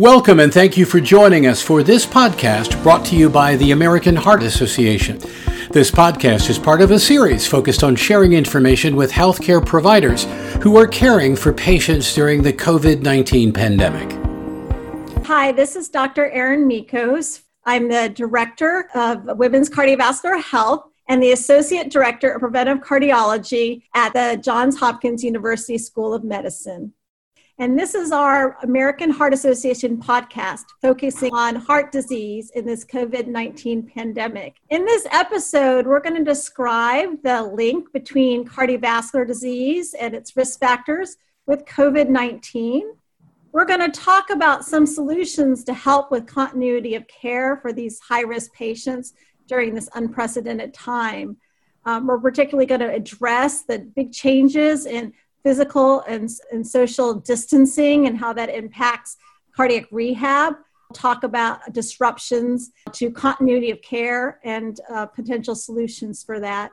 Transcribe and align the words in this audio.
Welcome 0.00 0.40
and 0.40 0.50
thank 0.50 0.78
you 0.78 0.86
for 0.86 0.98
joining 0.98 1.46
us 1.46 1.60
for 1.60 1.82
this 1.82 2.06
podcast 2.06 2.82
brought 2.82 3.04
to 3.04 3.16
you 3.16 3.28
by 3.28 3.56
the 3.56 3.72
American 3.72 4.16
Heart 4.16 4.42
Association. 4.42 5.18
This 5.72 5.90
podcast 5.90 6.48
is 6.48 6.58
part 6.58 6.80
of 6.80 6.90
a 6.90 6.98
series 6.98 7.46
focused 7.46 7.84
on 7.84 7.96
sharing 7.96 8.32
information 8.32 8.96
with 8.96 9.12
healthcare 9.12 9.62
providers 9.64 10.24
who 10.62 10.78
are 10.78 10.86
caring 10.86 11.36
for 11.36 11.52
patients 11.52 12.14
during 12.14 12.42
the 12.42 12.50
COVID 12.54 13.02
19 13.02 13.52
pandemic. 13.52 14.10
Hi, 15.26 15.52
this 15.52 15.76
is 15.76 15.90
Dr. 15.90 16.30
Erin 16.30 16.66
Michos. 16.66 17.42
I'm 17.66 17.90
the 17.90 18.08
Director 18.08 18.88
of 18.94 19.24
Women's 19.36 19.68
Cardiovascular 19.68 20.42
Health 20.42 20.86
and 21.10 21.22
the 21.22 21.32
Associate 21.32 21.90
Director 21.90 22.30
of 22.30 22.40
Preventive 22.40 22.78
Cardiology 22.78 23.82
at 23.94 24.14
the 24.14 24.40
Johns 24.42 24.78
Hopkins 24.78 25.22
University 25.22 25.76
School 25.76 26.14
of 26.14 26.24
Medicine. 26.24 26.94
And 27.60 27.78
this 27.78 27.94
is 27.94 28.10
our 28.10 28.56
American 28.62 29.10
Heart 29.10 29.34
Association 29.34 29.98
podcast 29.98 30.64
focusing 30.80 31.30
on 31.34 31.56
heart 31.56 31.92
disease 31.92 32.50
in 32.54 32.64
this 32.64 32.86
COVID 32.86 33.26
19 33.26 33.82
pandemic. 33.82 34.56
In 34.70 34.86
this 34.86 35.06
episode, 35.12 35.86
we're 35.86 36.00
going 36.00 36.16
to 36.16 36.24
describe 36.24 37.22
the 37.22 37.42
link 37.42 37.92
between 37.92 38.48
cardiovascular 38.48 39.26
disease 39.26 39.92
and 39.92 40.14
its 40.14 40.34
risk 40.38 40.58
factors 40.58 41.18
with 41.44 41.66
COVID 41.66 42.08
19. 42.08 42.94
We're 43.52 43.66
going 43.66 43.80
to 43.80 43.90
talk 43.90 44.30
about 44.30 44.64
some 44.64 44.86
solutions 44.86 45.62
to 45.64 45.74
help 45.74 46.10
with 46.10 46.26
continuity 46.26 46.94
of 46.94 47.06
care 47.08 47.58
for 47.58 47.74
these 47.74 48.00
high 48.00 48.22
risk 48.22 48.54
patients 48.54 49.12
during 49.48 49.74
this 49.74 49.90
unprecedented 49.94 50.72
time. 50.72 51.36
Um, 51.84 52.06
we're 52.06 52.20
particularly 52.20 52.64
going 52.64 52.80
to 52.80 52.90
address 52.90 53.64
the 53.64 53.80
big 53.80 54.12
changes 54.12 54.86
in 54.86 55.12
physical 55.42 56.00
and, 56.02 56.28
and 56.52 56.66
social 56.66 57.14
distancing 57.14 58.06
and 58.06 58.18
how 58.18 58.32
that 58.32 58.48
impacts 58.48 59.16
cardiac 59.54 59.86
rehab. 59.90 60.54
Talk 60.92 61.22
about 61.22 61.72
disruptions 61.72 62.72
to 62.92 63.10
continuity 63.10 63.70
of 63.70 63.80
care 63.82 64.40
and 64.44 64.80
uh, 64.92 65.06
potential 65.06 65.54
solutions 65.54 66.24
for 66.24 66.40
that. 66.40 66.72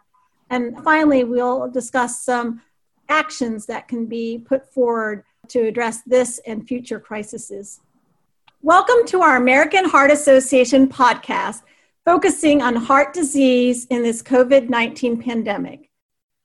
And 0.49 0.81
finally, 0.83 1.23
we'll 1.23 1.69
discuss 1.69 2.23
some 2.23 2.61
actions 3.09 3.65
that 3.67 3.87
can 3.87 4.05
be 4.05 4.39
put 4.39 4.71
forward 4.73 5.23
to 5.49 5.59
address 5.61 6.01
this 6.03 6.39
and 6.45 6.67
future 6.67 6.99
crises. 6.99 7.79
Welcome 8.61 9.05
to 9.07 9.21
our 9.21 9.37
American 9.37 9.85
Heart 9.85 10.11
Association 10.11 10.87
podcast, 10.87 11.61
focusing 12.05 12.61
on 12.61 12.75
heart 12.75 13.13
disease 13.13 13.85
in 13.85 14.03
this 14.03 14.23
COVID 14.23 14.69
19 14.69 15.21
pandemic. 15.21 15.86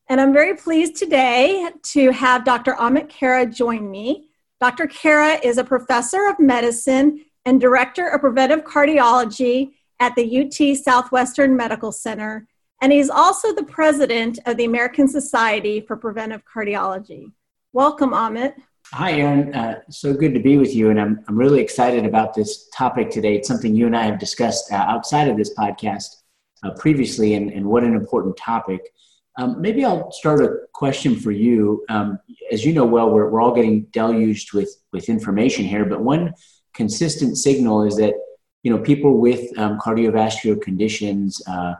And 0.08 0.20
I'm 0.20 0.33
very 0.33 0.55
pleased 0.55 0.97
today 0.97 1.69
to 1.95 2.11
have 2.11 2.45
Dr. 2.45 2.72
Amit 2.75 3.08
Khera 3.08 3.53
join 3.53 3.91
me. 3.91 4.28
Dr. 4.61 4.86
Khera 4.86 5.42
is 5.42 5.59
a 5.59 5.64
professor 5.64 6.28
of 6.28 6.39
medicine 6.39 7.25
and 7.44 7.61
director 7.61 8.09
of 8.09 8.20
preventive 8.20 8.64
cardiology 8.64 9.72
at 10.00 10.14
the 10.17 10.41
UT 10.41 10.77
Southwestern 10.77 11.56
Medical 11.56 11.92
Center. 11.92 12.47
And 12.81 12.92
he's 12.92 13.11
also 13.11 13.55
the 13.55 13.62
president 13.62 14.41
of 14.47 14.56
the 14.56 14.64
American 14.64 15.06
Society 15.06 15.81
for 15.81 15.97
Preventive 15.97 16.42
Cardiology. 16.44 17.31
Welcome, 17.72 18.11
Amit. 18.11 18.55
Hi, 18.92 19.12
Erin. 19.12 19.55
Uh, 19.55 19.81
so 19.89 20.12
good 20.12 20.34
to 20.34 20.41
be 20.41 20.59
with 20.59 20.75
you. 20.75 20.91
And 20.91 21.00
I'm, 21.00 21.25
I'm 21.28 21.37
really 21.37 21.61
excited 21.61 22.05
about 22.05 22.34
this 22.34 22.69
topic 22.75 23.09
today. 23.09 23.37
It's 23.37 23.48
something 23.48 23.75
you 23.75 23.87
and 23.87 23.97
I 23.97 24.03
have 24.03 24.19
discussed 24.19 24.70
uh, 24.72 24.75
outside 24.77 25.28
of 25.28 25.37
this 25.37 25.55
podcast 25.55 26.22
uh, 26.64 26.70
previously, 26.72 27.34
and, 27.34 27.50
and 27.50 27.64
what 27.64 27.84
an 27.84 27.94
important 27.94 28.37
topic. 28.37 28.92
Um, 29.38 29.61
maybe 29.61 29.84
I'll 29.84 30.12
start 30.12 30.42
a 30.42 30.58
question 30.72 31.16
for 31.16 31.30
you. 31.30 31.84
Um, 31.88 32.19
as 32.50 32.64
you 32.64 32.72
know 32.72 32.84
well, 32.84 33.11
we're, 33.11 33.30
we're 33.30 33.41
all 33.41 33.55
getting 33.55 33.84
deluged 33.92 34.52
with, 34.52 34.70
with 34.92 35.08
information 35.08 35.64
here, 35.64 35.84
but 35.84 36.02
one 36.02 36.34
consistent 36.75 37.38
signal 37.38 37.84
is 37.84 37.97
that 37.97 38.14
you 38.62 38.70
know 38.70 38.78
people 38.78 39.19
with 39.19 39.58
um, 39.58 39.78
cardiovascular 39.78 40.60
conditions, 40.60 41.42
uh, 41.47 41.75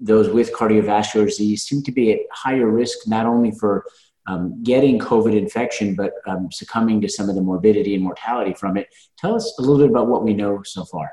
those 0.00 0.28
with 0.30 0.52
cardiovascular 0.52 1.26
disease, 1.26 1.62
seem 1.64 1.82
to 1.82 1.92
be 1.92 2.12
at 2.12 2.20
higher 2.32 2.68
risk 2.68 3.06
not 3.06 3.26
only 3.26 3.52
for 3.52 3.84
um, 4.26 4.62
getting 4.62 4.98
COVID 4.98 5.36
infection, 5.36 5.94
but 5.94 6.12
um, 6.26 6.50
succumbing 6.50 7.00
to 7.02 7.08
some 7.08 7.28
of 7.28 7.34
the 7.34 7.42
morbidity 7.42 7.94
and 7.94 8.02
mortality 8.02 8.54
from 8.54 8.76
it. 8.76 8.88
Tell 9.18 9.34
us 9.34 9.54
a 9.58 9.62
little 9.62 9.78
bit 9.78 9.90
about 9.90 10.08
what 10.08 10.24
we 10.24 10.32
know 10.32 10.62
so 10.62 10.84
far. 10.84 11.12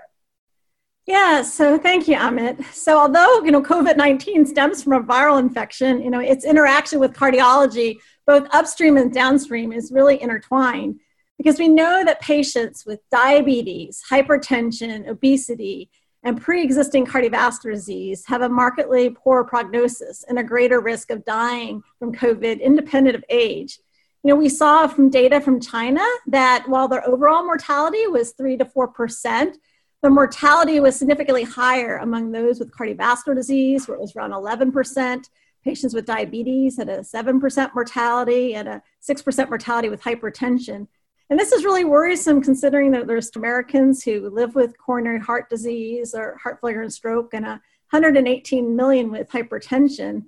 Yeah, 1.08 1.42
so 1.42 1.78
thank 1.80 2.08
you, 2.08 2.16
Amit. 2.16 2.64
So 2.74 2.98
although, 2.98 3.44
you 3.44 3.52
know, 3.52 3.62
COVID-19 3.62 4.48
stems 4.48 4.84
from 4.84 4.94
a 4.94 5.04
viral 5.04 5.40
infection, 5.40 6.02
you 6.02 6.12
know, 6.12 6.20
its 6.20 6.46
interaction 6.46 7.00
with 7.00 7.14
cardiology, 7.14 7.98
both 8.28 8.48
upstream 8.52 8.98
and 8.98 9.12
downstream, 9.12 9.74
is 9.74 9.92
really 9.92 10.22
intertwined 10.22 11.00
because 11.38 11.58
we 11.58 11.68
know 11.68 12.06
that 12.06 12.22
patients 12.22 12.86
with 12.86 13.00
diabetes, 13.10 14.02
hypertension, 14.10 15.08
obesity, 15.08 15.90
and 16.24 16.40
pre-existing 16.40 17.08
cardiovascular 17.08 17.74
disease 17.74 18.24
have 18.28 18.44
a 18.44 18.50
markedly 18.50 19.10
poor 19.10 19.44
prognosis 19.44 20.24
and 20.30 20.38
a 20.38 20.44
greater 20.44 20.80
risk 20.80 21.10
of 21.10 21.26
dying 21.26 21.82
from 21.98 22.14
COVID 22.14 22.62
independent 22.62 23.16
of 23.16 23.24
age. 23.28 23.80
You 24.24 24.30
know, 24.30 24.36
we 24.36 24.50
saw 24.50 24.86
from 24.86 25.10
data 25.10 25.42
from 25.42 25.60
China 25.60 26.06
that 26.28 26.70
while 26.70 26.88
their 26.88 27.08
overall 27.10 27.44
mortality 27.44 28.06
was 28.06 28.34
3 28.34 28.58
to 28.58 28.66
4%, 28.66 29.56
the 30.02 30.10
mortality 30.10 30.80
was 30.80 30.96
significantly 30.96 31.44
higher 31.44 31.98
among 31.98 32.32
those 32.32 32.60
with 32.60 32.72
cardiovascular 32.72 33.36
disease, 33.36 33.88
where 33.88 33.98
it 33.98 34.02
was 34.02 34.16
around 34.16 34.32
11%. 34.32 35.30
Patients 35.64 35.94
with 35.94 36.06
diabetes 36.06 36.78
had 36.78 36.90
a 36.90 37.00
7% 37.00 37.74
mortality 37.76 38.56
and 38.56 38.68
a 38.68 38.82
6% 39.08 39.50
mortality 39.50 39.90
with 39.90 40.02
hypertension. 40.02 40.88
And 41.30 41.40
this 41.40 41.52
is 41.52 41.64
really 41.64 41.86
worrisome 41.86 42.42
considering 42.42 42.92
that 42.92 43.08
there's 43.08 43.32
Americans 43.36 44.04
who 44.04 44.30
live 44.30 44.56
with 44.56 44.78
coronary 44.78 45.20
heart 45.20 45.50
disease 45.50 46.14
or 46.16 46.38
heart 46.42 46.60
failure 46.62 46.82
and 46.82 46.92
stroke, 46.92 47.34
and 47.34 47.46
118 47.46 48.76
million 48.76 49.12
with 49.12 49.30
hypertension. 49.30 50.24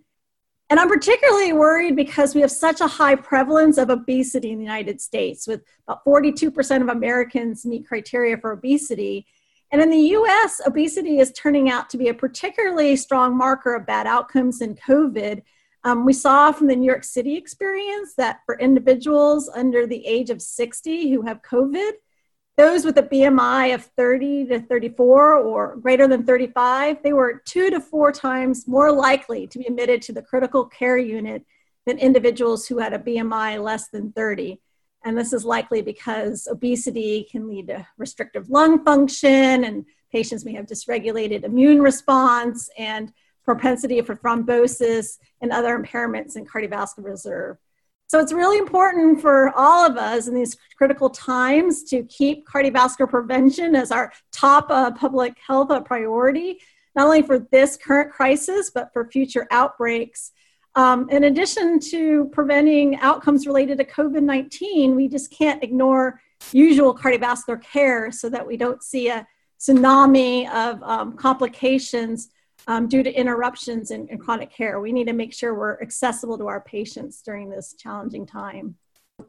And 0.69 0.79
I'm 0.79 0.87
particularly 0.87 1.51
worried 1.51 1.95
because 1.95 2.33
we 2.33 2.41
have 2.41 2.51
such 2.51 2.79
a 2.79 2.87
high 2.87 3.15
prevalence 3.15 3.77
of 3.77 3.89
obesity 3.89 4.51
in 4.51 4.59
the 4.59 4.63
United 4.63 5.01
States, 5.01 5.47
with 5.47 5.61
about 5.87 6.05
42% 6.05 6.81
of 6.81 6.87
Americans 6.89 7.65
meet 7.65 7.87
criteria 7.87 8.37
for 8.37 8.51
obesity. 8.51 9.25
And 9.73 9.81
in 9.81 9.89
the 9.89 9.97
US, 9.97 10.61
obesity 10.67 11.17
is 11.17 11.31
turning 11.31 11.67
out 11.67 11.89
to 11.89 11.97
be 11.97 12.09
a 12.09 12.13
particularly 12.13 12.95
strong 12.95 13.35
marker 13.35 13.73
of 13.73 13.87
bad 13.87 14.05
outcomes 14.05 14.61
in 14.61 14.75
COVID. 14.75 15.41
Um, 15.83 16.05
we 16.05 16.13
saw 16.13 16.51
from 16.51 16.67
the 16.67 16.75
New 16.75 16.85
York 16.85 17.03
City 17.03 17.35
experience 17.35 18.13
that 18.17 18.41
for 18.45 18.59
individuals 18.59 19.49
under 19.49 19.87
the 19.87 20.05
age 20.05 20.29
of 20.29 20.43
60 20.43 21.09
who 21.09 21.23
have 21.23 21.41
COVID, 21.41 21.93
those 22.55 22.85
with 22.85 22.99
a 22.99 23.03
BMI 23.03 23.73
of 23.73 23.85
30 23.97 24.45
to 24.45 24.59
34 24.59 25.37
or 25.37 25.75
greater 25.77 26.07
than 26.07 26.23
35, 26.23 27.01
they 27.01 27.13
were 27.13 27.41
two 27.43 27.71
to 27.71 27.81
four 27.81 28.11
times 28.11 28.67
more 28.67 28.91
likely 28.91 29.47
to 29.47 29.57
be 29.57 29.65
admitted 29.65 30.03
to 30.03 30.13
the 30.13 30.21
critical 30.21 30.65
care 30.65 30.99
unit 30.99 31.43
than 31.87 31.97
individuals 31.97 32.67
who 32.67 32.77
had 32.77 32.93
a 32.93 32.99
BMI 32.99 33.61
less 33.61 33.89
than 33.89 34.11
30. 34.11 34.61
And 35.03 35.17
this 35.17 35.33
is 35.33 35.43
likely 35.43 35.81
because 35.81 36.47
obesity 36.49 37.27
can 37.29 37.47
lead 37.47 37.67
to 37.67 37.85
restrictive 37.97 38.49
lung 38.49 38.83
function, 38.83 39.65
and 39.65 39.85
patients 40.11 40.45
may 40.45 40.53
have 40.53 40.65
dysregulated 40.65 41.43
immune 41.43 41.81
response 41.81 42.69
and 42.77 43.11
propensity 43.43 44.01
for 44.01 44.15
thrombosis 44.15 45.17
and 45.41 45.51
other 45.51 45.77
impairments 45.77 46.37
in 46.37 46.45
cardiovascular 46.45 47.03
reserve. 47.03 47.57
So 48.07 48.19
it's 48.19 48.31
really 48.31 48.59
important 48.59 49.21
for 49.21 49.51
all 49.55 49.89
of 49.89 49.97
us 49.97 50.27
in 50.27 50.35
these 50.35 50.55
critical 50.77 51.09
times 51.09 51.83
to 51.85 52.03
keep 52.03 52.47
cardiovascular 52.47 53.09
prevention 53.09 53.75
as 53.75 53.91
our 53.91 54.13
top 54.31 54.67
uh, 54.69 54.91
public 54.91 55.35
health 55.45 55.71
priority, 55.83 56.59
not 56.95 57.05
only 57.05 57.23
for 57.23 57.39
this 57.39 57.75
current 57.75 58.11
crisis, 58.11 58.69
but 58.69 58.93
for 58.93 59.09
future 59.09 59.47
outbreaks. 59.51 60.31
Um, 60.75 61.09
in 61.09 61.25
addition 61.25 61.79
to 61.91 62.25
preventing 62.31 62.97
outcomes 62.97 63.45
related 63.45 63.77
to 63.77 63.85
COVID 63.85 64.23
19, 64.23 64.95
we 64.95 65.07
just 65.07 65.31
can't 65.31 65.63
ignore 65.63 66.19
usual 66.51 66.95
cardiovascular 66.95 67.61
care 67.61 68.11
so 68.11 68.29
that 68.29 68.45
we 68.45 68.57
don't 68.57 68.81
see 68.81 69.09
a 69.09 69.27
tsunami 69.59 70.49
of 70.51 70.81
um, 70.83 71.15
complications 71.15 72.29
um, 72.67 72.87
due 72.87 73.03
to 73.03 73.13
interruptions 73.13 73.91
in, 73.91 74.07
in 74.07 74.17
chronic 74.17 74.51
care. 74.51 74.79
We 74.79 74.91
need 74.91 75.07
to 75.07 75.13
make 75.13 75.33
sure 75.33 75.53
we're 75.53 75.81
accessible 75.81 76.37
to 76.37 76.47
our 76.47 76.61
patients 76.61 77.21
during 77.21 77.49
this 77.49 77.75
challenging 77.77 78.25
time 78.25 78.75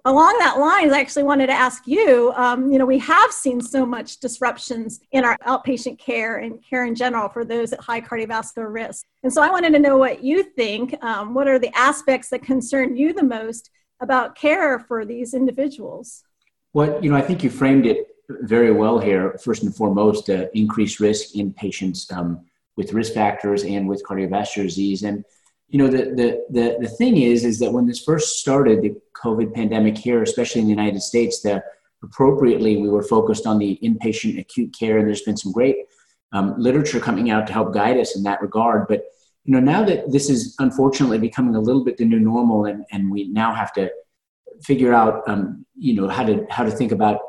along 0.04 0.36
that 0.38 0.58
lines, 0.58 0.92
I 0.92 1.00
actually 1.00 1.25
wanted 1.25 1.46
to 1.46 1.52
ask 1.52 1.86
you. 1.86 2.32
Um, 2.36 2.70
you 2.70 2.78
know, 2.78 2.86
we 2.86 2.98
have 2.98 3.32
seen 3.32 3.60
so 3.60 3.86
much 3.86 4.19
disruptions 4.19 5.00
in 5.12 5.25
our 5.25 5.36
outpatient 5.46 5.98
care 5.98 6.38
and 6.38 6.62
care 6.62 6.84
in 6.84 6.94
general 6.94 7.28
for 7.28 7.44
those 7.44 7.72
at 7.72 7.81
high 7.81 8.00
cardiovascular 8.00 8.72
risk. 8.72 9.06
And 9.22 9.32
so 9.32 9.42
I 9.42 9.50
wanted 9.50 9.72
to 9.72 9.78
know 9.78 9.96
what 9.96 10.22
you 10.22 10.42
think. 10.42 11.02
Um, 11.02 11.34
what 11.34 11.48
are 11.48 11.58
the 11.58 11.75
aspects 11.76 12.28
that 12.31 12.42
concern 12.42 12.96
you 12.96 13.12
the 13.12 13.22
most 13.22 13.70
about 14.00 14.34
care 14.34 14.78
for 14.78 15.04
these 15.04 15.34
individuals? 15.34 16.25
Well, 16.72 17.02
you 17.02 17.10
know, 17.10 17.16
I 17.16 17.22
think 17.22 17.42
you 17.42 17.50
framed 17.50 17.86
it 17.86 18.08
very 18.28 18.72
well 18.72 18.98
here. 18.98 19.38
First 19.42 19.62
and 19.62 19.75
foremost, 19.75 20.28
uh, 20.28 20.46
increased 20.54 20.98
risk 20.98 21.36
in 21.36 21.52
patients 21.52 22.10
um, 22.10 22.44
with 22.76 22.92
risk 22.92 23.12
factors 23.14 23.64
and 23.64 23.88
with 23.88 24.02
cardiovascular 24.04 24.64
disease. 24.64 25.02
And 25.02 25.25
you 25.74 25.78
know 25.78 25.88
the, 25.88 26.04
the 26.20 26.28
the 26.56 26.66
the 26.84 26.88
thing 26.88 27.16
is 27.16 27.44
is 27.44 27.58
that 27.58 27.72
when 27.72 27.86
this 27.86 28.02
first 28.10 28.38
started 28.38 28.80
the 28.80 28.94
covid 29.22 29.52
pandemic 29.52 29.96
here 29.98 30.22
especially 30.22 30.60
in 30.60 30.68
the 30.68 30.76
united 30.80 31.00
states 31.00 31.42
the 31.42 31.62
appropriately, 32.04 32.76
we 32.76 32.88
were 32.88 33.02
focused 33.02 33.46
on 33.46 33.58
the 33.58 33.78
inpatient 33.82 34.38
acute 34.38 34.74
care, 34.78 34.98
and 34.98 35.08
there's 35.08 35.22
been 35.22 35.36
some 35.36 35.52
great 35.52 35.76
um, 36.32 36.54
literature 36.58 37.00
coming 37.00 37.30
out 37.30 37.46
to 37.46 37.52
help 37.52 37.72
guide 37.72 37.98
us 37.98 38.16
in 38.16 38.22
that 38.24 38.40
regard. 38.40 38.86
But 38.86 39.04
you 39.44 39.52
know, 39.52 39.60
now 39.60 39.84
that 39.84 40.10
this 40.10 40.30
is 40.30 40.54
unfortunately 40.58 41.18
becoming 41.18 41.54
a 41.54 41.60
little 41.60 41.84
bit 41.84 41.96
the 41.96 42.04
new 42.04 42.20
normal, 42.20 42.66
and, 42.66 42.84
and 42.92 43.10
we 43.10 43.28
now 43.28 43.54
have 43.54 43.72
to 43.74 43.90
figure 44.62 44.94
out, 44.94 45.28
um, 45.28 45.66
you 45.76 45.94
know, 45.94 46.08
how 46.08 46.24
to 46.24 46.46
how 46.50 46.64
to 46.64 46.70
think 46.70 46.92
about 46.92 47.20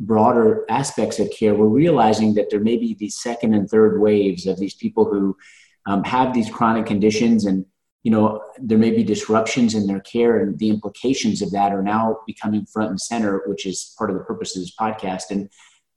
broader 0.00 0.64
aspects 0.68 1.18
of 1.18 1.30
care, 1.30 1.54
we're 1.54 1.66
realizing 1.66 2.34
that 2.34 2.50
there 2.50 2.60
may 2.60 2.76
be 2.76 2.94
these 2.94 3.16
second 3.20 3.54
and 3.54 3.70
third 3.70 4.00
waves 4.00 4.46
of 4.46 4.58
these 4.58 4.74
people 4.74 5.04
who 5.04 5.36
um, 5.86 6.02
have 6.04 6.34
these 6.34 6.50
chronic 6.50 6.84
conditions 6.86 7.44
and 7.44 7.64
you 8.04 8.10
know 8.10 8.40
there 8.58 8.78
may 8.78 8.90
be 8.90 9.02
disruptions 9.02 9.74
in 9.74 9.86
their 9.86 10.00
care 10.00 10.38
and 10.38 10.58
the 10.58 10.68
implications 10.68 11.42
of 11.42 11.50
that 11.50 11.72
are 11.72 11.82
now 11.82 12.18
becoming 12.26 12.64
front 12.66 12.90
and 12.90 13.00
center 13.00 13.42
which 13.46 13.66
is 13.66 13.94
part 13.98 14.10
of 14.10 14.16
the 14.16 14.22
purpose 14.22 14.54
of 14.54 14.62
this 14.62 14.76
podcast. 14.76 15.30
And 15.30 15.48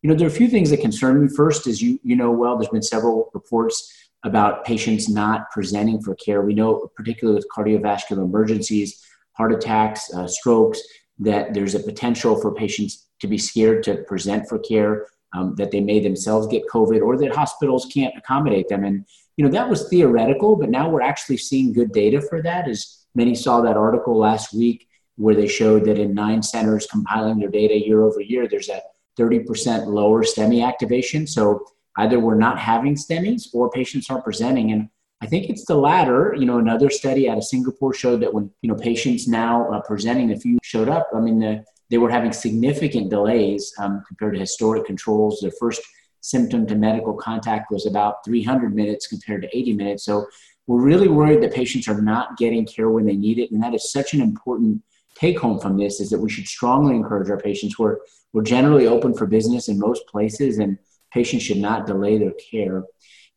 you 0.01 0.09
know 0.09 0.15
there 0.15 0.27
are 0.27 0.31
a 0.31 0.33
few 0.33 0.47
things 0.47 0.69
that 0.71 0.81
concern 0.81 1.21
me. 1.21 1.27
First 1.27 1.67
is 1.67 1.81
you 1.81 1.99
you 2.03 2.15
know 2.15 2.31
well 2.31 2.57
there's 2.57 2.69
been 2.69 2.81
several 2.81 3.29
reports 3.33 3.93
about 4.23 4.65
patients 4.65 5.07
not 5.07 5.51
presenting 5.51 6.01
for 6.01 6.15
care. 6.15 6.41
We 6.41 6.55
know 6.55 6.89
particularly 6.95 7.35
with 7.35 7.47
cardiovascular 7.55 8.23
emergencies 8.23 9.03
heart 9.33 9.53
attacks 9.53 10.11
uh, 10.13 10.27
strokes 10.27 10.81
that 11.19 11.53
there's 11.53 11.75
a 11.75 11.79
potential 11.79 12.39
for 12.39 12.53
patients 12.53 13.07
to 13.19 13.27
be 13.27 13.37
scared 13.37 13.83
to 13.83 13.95
present 14.03 14.47
for 14.47 14.59
care 14.59 15.07
um, 15.33 15.55
that 15.55 15.71
they 15.71 15.79
may 15.79 15.99
themselves 15.99 16.47
get 16.47 16.67
covid 16.67 17.01
or 17.01 17.17
that 17.17 17.35
hospitals 17.35 17.89
can't 17.93 18.17
accommodate 18.17 18.69
them. 18.69 18.83
And 18.83 19.05
you 19.37 19.45
know 19.45 19.51
that 19.51 19.69
was 19.69 19.87
theoretical 19.89 20.55
but 20.55 20.69
now 20.69 20.89
we're 20.89 21.01
actually 21.01 21.37
seeing 21.37 21.71
good 21.71 21.91
data 21.91 22.19
for 22.19 22.41
that 22.41 22.67
as 22.67 23.05
many 23.15 23.33
saw 23.33 23.61
that 23.61 23.77
article 23.77 24.17
last 24.17 24.53
week 24.53 24.87
where 25.15 25.35
they 25.35 25.47
showed 25.47 25.85
that 25.85 25.97
in 25.97 26.13
nine 26.13 26.43
centers 26.43 26.85
compiling 26.87 27.39
their 27.39 27.49
data 27.49 27.77
year 27.77 28.03
over 28.03 28.19
year 28.19 28.47
there's 28.47 28.69
a 28.69 28.81
30% 29.17 29.87
lower 29.87 30.23
STEMI 30.23 30.67
activation 30.67 31.25
so 31.25 31.65
either 31.97 32.19
we're 32.19 32.35
not 32.35 32.59
having 32.59 32.95
STEMIs 32.95 33.47
or 33.53 33.69
patients 33.69 34.09
aren't 34.09 34.23
presenting 34.23 34.71
and 34.71 34.89
I 35.21 35.25
think 35.25 35.49
it's 35.49 35.65
the 35.65 35.75
latter. 35.75 36.35
You 36.37 36.45
know, 36.45 36.59
another 36.59 36.89
study 36.89 37.29
out 37.29 37.37
of 37.37 37.43
Singapore 37.43 37.93
showed 37.93 38.21
that 38.21 38.33
when 38.33 38.51
you 38.61 38.69
know 38.69 38.75
patients 38.75 39.27
now 39.27 39.71
uh, 39.71 39.81
presenting, 39.81 40.29
if 40.29 40.45
you 40.45 40.59
showed 40.63 40.89
up, 40.89 41.07
I 41.15 41.19
mean, 41.19 41.39
the, 41.39 41.63
they 41.89 41.97
were 41.97 42.09
having 42.09 42.31
significant 42.31 43.09
delays 43.09 43.73
um, 43.79 44.03
compared 44.07 44.33
to 44.35 44.39
historic 44.39 44.85
controls. 44.85 45.39
Their 45.41 45.51
first 45.59 45.81
symptom 46.27 46.67
to 46.67 46.75
medical 46.75 47.13
contact 47.13 47.71
was 47.71 47.85
about 47.85 48.25
300 48.25 48.75
minutes 48.75 49.07
compared 49.07 49.41
to 49.43 49.57
80 49.57 49.73
minutes. 49.73 50.03
So 50.03 50.27
we're 50.67 50.81
really 50.81 51.07
worried 51.07 51.41
that 51.41 51.53
patients 51.53 51.87
are 51.87 52.01
not 52.01 52.37
getting 52.37 52.65
care 52.65 52.89
when 52.89 53.05
they 53.05 53.15
need 53.15 53.39
it. 53.39 53.51
And 53.51 53.63
that 53.63 53.73
is 53.73 53.91
such 53.91 54.13
an 54.13 54.21
important 54.21 54.81
take 55.15 55.39
home 55.39 55.59
from 55.59 55.77
this 55.77 55.99
is 55.99 56.09
that 56.09 56.19
we 56.19 56.29
should 56.29 56.47
strongly 56.47 56.95
encourage 56.95 57.29
our 57.29 57.39
patients. 57.39 57.79
We're, 57.79 57.97
we're 58.33 58.43
generally 58.43 58.87
open 58.87 59.13
for 59.13 59.25
business 59.25 59.67
in 59.67 59.79
most 59.79 60.05
places 60.07 60.59
and 60.59 60.77
patients 61.11 61.43
should 61.43 61.57
not 61.57 61.87
delay 61.87 62.17
their 62.17 62.33
care. 62.51 62.83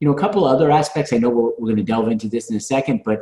You 0.01 0.09
know, 0.09 0.15
a 0.15 0.19
couple 0.19 0.45
other 0.45 0.71
aspects, 0.71 1.13
I 1.13 1.19
know 1.19 1.31
we're, 1.31 1.51
we're 1.59 1.69
going 1.69 1.77
to 1.77 1.83
delve 1.83 2.09
into 2.09 2.29
this 2.29 2.51
in 2.51 2.57
a 2.57 2.61
second, 2.61 3.03
but 3.05 3.21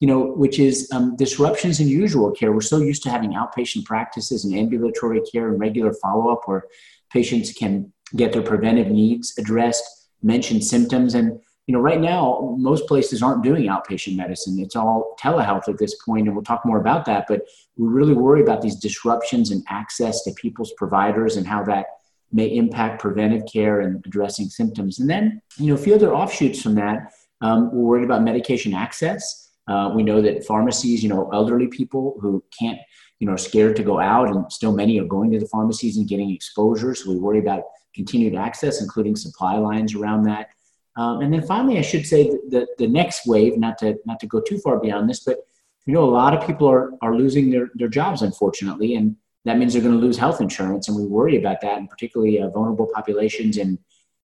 you 0.00 0.08
know, 0.08 0.32
which 0.32 0.58
is 0.58 0.90
um, 0.92 1.14
disruptions 1.16 1.78
in 1.78 1.86
usual 1.86 2.30
care. 2.30 2.52
We're 2.52 2.62
so 2.62 2.78
used 2.78 3.02
to 3.02 3.10
having 3.10 3.34
outpatient 3.34 3.84
practices 3.84 4.44
and 4.44 4.54
ambulatory 4.54 5.20
care 5.20 5.48
and 5.48 5.60
regular 5.60 5.92
follow 5.92 6.32
up 6.32 6.42
where 6.46 6.64
patients 7.12 7.52
can 7.52 7.92
get 8.16 8.32
their 8.32 8.42
preventive 8.42 8.88
needs 8.88 9.34
addressed, 9.38 10.08
mention 10.22 10.60
symptoms. 10.60 11.14
And, 11.14 11.38
you 11.66 11.74
know, 11.74 11.80
right 11.80 12.00
now, 12.00 12.56
most 12.58 12.86
places 12.86 13.22
aren't 13.22 13.42
doing 13.42 13.68
outpatient 13.68 14.16
medicine. 14.16 14.58
It's 14.58 14.76
all 14.76 15.16
telehealth 15.20 15.68
at 15.68 15.78
this 15.78 15.94
point, 16.04 16.26
and 16.26 16.34
we'll 16.34 16.44
talk 16.44 16.66
more 16.66 16.80
about 16.80 17.04
that. 17.06 17.26
But 17.28 17.42
we 17.76 17.88
really 17.88 18.14
worry 18.14 18.42
about 18.42 18.62
these 18.62 18.76
disruptions 18.76 19.50
in 19.50 19.62
access 19.68 20.24
to 20.24 20.32
people's 20.32 20.72
providers 20.76 21.36
and 21.36 21.46
how 21.46 21.62
that 21.64 21.86
may 22.32 22.46
impact 22.46 23.00
preventive 23.00 23.42
care 23.52 23.80
and 23.80 24.04
addressing 24.06 24.46
symptoms. 24.46 25.00
And 25.00 25.08
then, 25.08 25.42
you 25.56 25.68
know, 25.68 25.74
a 25.74 25.78
few 25.78 25.94
other 25.94 26.14
offshoots 26.14 26.62
from 26.62 26.74
that, 26.76 27.12
um, 27.40 27.72
we're 27.72 27.82
worried 27.82 28.04
about 28.04 28.22
medication 28.22 28.74
access. 28.74 29.50
Uh, 29.66 29.92
we 29.94 30.02
know 30.02 30.20
that 30.20 30.44
pharmacies, 30.44 31.02
you 31.02 31.08
know, 31.08 31.30
elderly 31.32 31.68
people 31.68 32.18
who 32.20 32.42
can't, 32.58 32.78
you 33.18 33.26
know, 33.26 33.34
are 33.34 33.38
scared 33.38 33.76
to 33.76 33.82
go 33.82 34.00
out, 34.00 34.28
and 34.28 34.50
still 34.52 34.72
many 34.72 34.98
are 34.98 35.04
going 35.04 35.30
to 35.30 35.38
the 35.38 35.46
pharmacies 35.46 35.96
and 35.96 36.08
getting 36.08 36.30
exposure. 36.30 36.94
So 36.94 37.10
we 37.10 37.18
worry 37.18 37.38
about 37.38 37.64
continued 37.94 38.34
access, 38.34 38.80
including 38.80 39.16
supply 39.16 39.56
lines 39.56 39.94
around 39.94 40.24
that. 40.24 40.50
Um, 40.96 41.20
and 41.20 41.32
then 41.32 41.42
finally, 41.42 41.78
I 41.78 41.82
should 41.82 42.06
say 42.06 42.28
that 42.28 42.50
the, 42.50 42.66
the 42.78 42.86
next 42.86 43.26
wave, 43.26 43.56
not 43.56 43.78
to 43.78 43.96
not 44.06 44.20
to 44.20 44.26
go 44.26 44.40
too 44.40 44.58
far 44.58 44.78
beyond 44.78 45.08
this, 45.08 45.20
but 45.20 45.38
you 45.86 45.94
know, 45.94 46.04
a 46.04 46.10
lot 46.10 46.34
of 46.34 46.46
people 46.46 46.68
are 46.68 46.92
are 47.02 47.14
losing 47.14 47.50
their 47.50 47.70
their 47.74 47.88
jobs, 47.88 48.22
unfortunately, 48.22 48.94
and 48.94 49.16
that 49.44 49.56
means 49.58 49.72
they're 49.72 49.82
going 49.82 49.94
to 49.94 50.00
lose 50.00 50.18
health 50.18 50.40
insurance, 50.40 50.88
and 50.88 50.96
we 50.96 51.06
worry 51.06 51.36
about 51.36 51.60
that, 51.62 51.78
and 51.78 51.88
particularly 51.88 52.40
uh, 52.40 52.50
vulnerable 52.50 52.88
populations. 52.94 53.56
And 53.56 53.78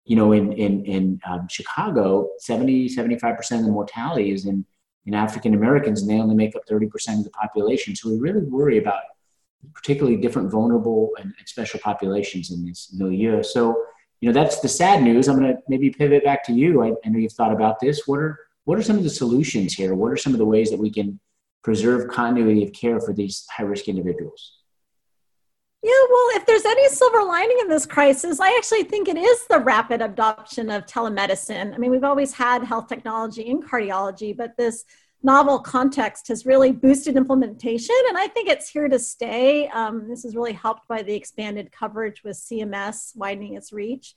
you 0.05 0.17
know, 0.17 0.33
in 0.33 0.53
in 0.53 0.85
in 0.85 1.21
um, 1.29 1.49
Chicago, 1.49 2.29
70 2.39 2.89
75 2.89 3.37
percent 3.37 3.61
of 3.61 3.67
the 3.67 3.73
mortality 3.73 4.31
is 4.31 4.45
in 4.45 4.65
in 5.07 5.15
African 5.15 5.55
Americans, 5.55 6.03
and 6.03 6.11
they 6.11 6.21
only 6.21 6.35
make 6.35 6.55
up 6.57 6.63
30 6.69 6.87
percent 6.89 7.19
of 7.19 7.25
the 7.25 7.31
population. 7.31 7.97
So 7.97 8.11
we 8.11 8.19
really 8.19 8.43
worry 8.43 8.79
about 8.79 9.03
particularly 9.75 10.17
different 10.17 10.51
vulnerable 10.51 11.11
and, 11.19 11.33
special 11.47 11.81
populations 11.81 12.51
in 12.51 12.65
this 12.65 12.93
milieu. 12.97 13.43
So, 13.43 13.77
you 14.21 14.29
know, 14.29 14.33
that's 14.33 14.61
the 14.61 14.69
sad 14.69 15.03
news. 15.03 15.29
I'm 15.29 15.39
going 15.39 15.55
to 15.55 15.63
maybe 15.69 15.91
pivot 15.91 16.25
back 16.25 16.45
to 16.45 16.53
you. 16.53 16.83
I, 16.83 16.93
I 17.05 17.09
know 17.09 17.19
you've 17.19 17.33
thought 17.33 17.53
about 17.53 17.81
this. 17.81 18.03
What 18.07 18.19
are 18.19 18.39
what 18.65 18.79
are 18.79 18.83
some 18.83 18.97
of 18.97 19.05
the 19.05 19.11
solutions 19.11 19.75
here? 19.75 19.95
What 19.95 20.11
are 20.11 20.17
some 20.17 20.33
of 20.33 20.39
the 20.39 20.45
ways 20.45 20.71
that 20.71 20.79
we 20.79 20.91
can 20.91 21.21
preserve 21.63 22.11
continuity 22.11 22.65
of 22.65 22.73
care 22.73 23.01
for 23.01 23.13
these 23.13 23.47
high 23.51 23.63
risk 23.63 23.87
individuals? 23.87 24.57
Yeah, 25.83 25.93
well, 26.11 26.29
if 26.37 26.47
there's 26.47 26.65
any 26.65 26.89
silver 26.89 27.23
lining 27.23 27.59
in 27.61 27.69
this 27.69 27.87
crisis, 27.87 28.41
I 28.41 28.57
actually 28.57 28.83
think 28.83 29.07
it 29.07 29.17
is 29.17 29.47
the 29.47 29.61
rapid 29.61 30.03
adoption 30.03 30.69
of 30.69 30.85
telemedicine. 30.85 31.73
I 31.73 31.79
mean, 31.79 31.93
we've 31.93 32.03
always 32.03 32.33
had 32.33 32.65
health 32.65 32.89
technology 32.89 33.43
in 33.43 33.63
cardiology, 33.63 34.37
but 34.37 34.57
this 34.57 34.85
novel 35.27 35.59
context 35.59 36.29
has 36.29 36.47
really 36.47 36.71
boosted 36.71 37.17
implementation, 37.17 37.97
and 38.09 38.17
I 38.17 38.29
think 38.29 38.49
it's 38.49 38.71
here 38.71 38.89
to 38.89 38.99
stay. 38.99 39.69
Um, 39.69 40.09
this 40.09 40.25
is 40.25 40.37
really 40.37 40.53
helped 40.53 40.87
by 40.87 41.03
the 41.03 41.15
expanded 41.15 41.73
coverage 41.73 42.23
with 42.23 42.37
CMS 42.37 43.15
widening 43.17 43.55
its 43.55 43.73
reach. 43.73 44.15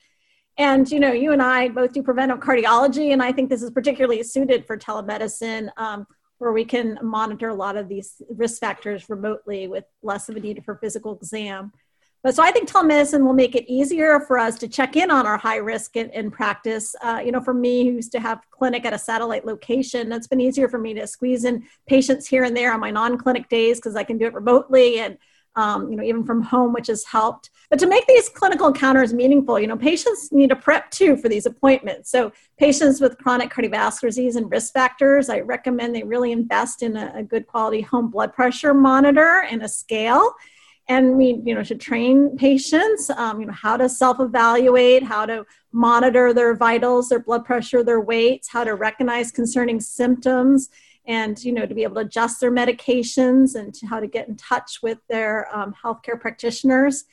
And 0.57 0.89
you 0.89 0.99
know, 0.99 1.11
you 1.11 1.31
and 1.31 1.41
I 1.41 1.69
both 1.69 1.93
do 1.93 2.03
preventive 2.03 2.39
cardiology, 2.39 3.11
and 3.11 3.23
I 3.23 3.31
think 3.31 3.49
this 3.49 3.63
is 3.63 3.71
particularly 3.71 4.21
suited 4.21 4.67
for 4.67 4.77
telemedicine, 4.77 5.69
um, 5.77 6.05
where 6.37 6.51
we 6.51 6.63
can 6.63 6.99
monitor 7.01 7.49
a 7.49 7.55
lot 7.55 7.75
of 7.75 7.89
these 7.89 8.21
risk 8.29 8.59
factors 8.59 9.09
remotely 9.09 9.67
with 9.67 9.85
less 10.03 10.29
of 10.29 10.37
a 10.37 10.39
need 10.39 10.63
for 10.63 10.75
physical 10.75 11.15
exam. 11.15 11.71
But 12.21 12.35
so 12.35 12.43
I 12.43 12.51
think 12.51 12.69
telemedicine 12.69 13.23
will 13.23 13.33
make 13.33 13.55
it 13.55 13.71
easier 13.71 14.19
for 14.19 14.37
us 14.37 14.57
to 14.59 14.67
check 14.67 14.97
in 14.97 15.09
on 15.09 15.25
our 15.25 15.37
high 15.37 15.57
risk 15.57 15.95
in, 15.95 16.09
in 16.09 16.29
practice. 16.29 16.93
Uh, 17.01 17.21
you 17.23 17.31
know, 17.31 17.39
for 17.39 17.53
me 17.53 17.85
who 17.85 17.91
used 17.95 18.11
to 18.11 18.19
have 18.19 18.41
clinic 18.51 18.85
at 18.85 18.93
a 18.93 18.99
satellite 18.99 19.45
location, 19.45 20.11
it's 20.11 20.27
been 20.27 20.41
easier 20.41 20.67
for 20.67 20.79
me 20.79 20.93
to 20.95 21.07
squeeze 21.07 21.45
in 21.45 21.63
patients 21.87 22.27
here 22.27 22.43
and 22.43 22.55
there 22.55 22.73
on 22.73 22.81
my 22.81 22.91
non-clinic 22.91 23.47
days 23.47 23.77
because 23.77 23.95
I 23.95 24.03
can 24.03 24.17
do 24.17 24.25
it 24.25 24.33
remotely 24.33 24.99
and 24.99 25.17
um, 25.55 25.89
you 25.89 25.97
know 25.97 26.03
even 26.03 26.25
from 26.25 26.41
home, 26.41 26.73
which 26.73 26.87
has 26.87 27.03
helped. 27.05 27.49
But 27.69 27.79
to 27.79 27.87
make 27.87 28.05
these 28.05 28.29
clinical 28.29 28.67
encounters 28.67 29.13
meaningful, 29.13 29.59
you 29.59 29.67
know, 29.67 29.77
patients 29.77 30.31
need 30.31 30.51
a 30.51 30.55
prep 30.55 30.91
too 30.91 31.17
for 31.17 31.29
these 31.29 31.45
appointments. 31.45 32.11
So 32.11 32.31
patients 32.57 33.01
with 33.01 33.17
chronic 33.17 33.49
cardiovascular 33.49 34.09
disease 34.09 34.35
and 34.35 34.51
risk 34.51 34.73
factors, 34.73 35.29
I 35.29 35.39
recommend 35.39 35.95
they 35.95 36.03
really 36.03 36.31
invest 36.31 36.83
in 36.83 36.97
a, 36.97 37.11
a 37.15 37.23
good 37.23 37.47
quality 37.47 37.81
home 37.81 38.09
blood 38.09 38.33
pressure 38.33 38.73
monitor 38.73 39.43
and 39.49 39.63
a 39.63 39.67
scale 39.67 40.33
and 40.89 41.15
we 41.15 41.39
you 41.45 41.55
know 41.55 41.63
should 41.63 41.79
train 41.79 42.35
patients 42.35 43.09
um, 43.11 43.39
you 43.39 43.45
know 43.45 43.53
how 43.53 43.77
to 43.77 43.87
self-evaluate 43.87 45.03
how 45.03 45.25
to 45.25 45.45
monitor 45.71 46.33
their 46.33 46.55
vitals 46.55 47.07
their 47.09 47.19
blood 47.19 47.45
pressure 47.45 47.83
their 47.83 48.01
weights 48.01 48.49
how 48.49 48.63
to 48.63 48.75
recognize 48.75 49.31
concerning 49.31 49.79
symptoms 49.79 50.69
and 51.05 51.41
you 51.43 51.53
know 51.53 51.65
to 51.65 51.73
be 51.73 51.83
able 51.83 51.95
to 51.95 52.01
adjust 52.01 52.41
their 52.41 52.51
medications 52.51 53.55
and 53.55 53.73
to 53.73 53.85
how 53.87 53.99
to 53.99 54.07
get 54.07 54.27
in 54.27 54.35
touch 54.35 54.79
with 54.81 54.97
their 55.07 55.47
um, 55.55 55.73
healthcare 55.83 56.19
practitioners. 56.19 57.05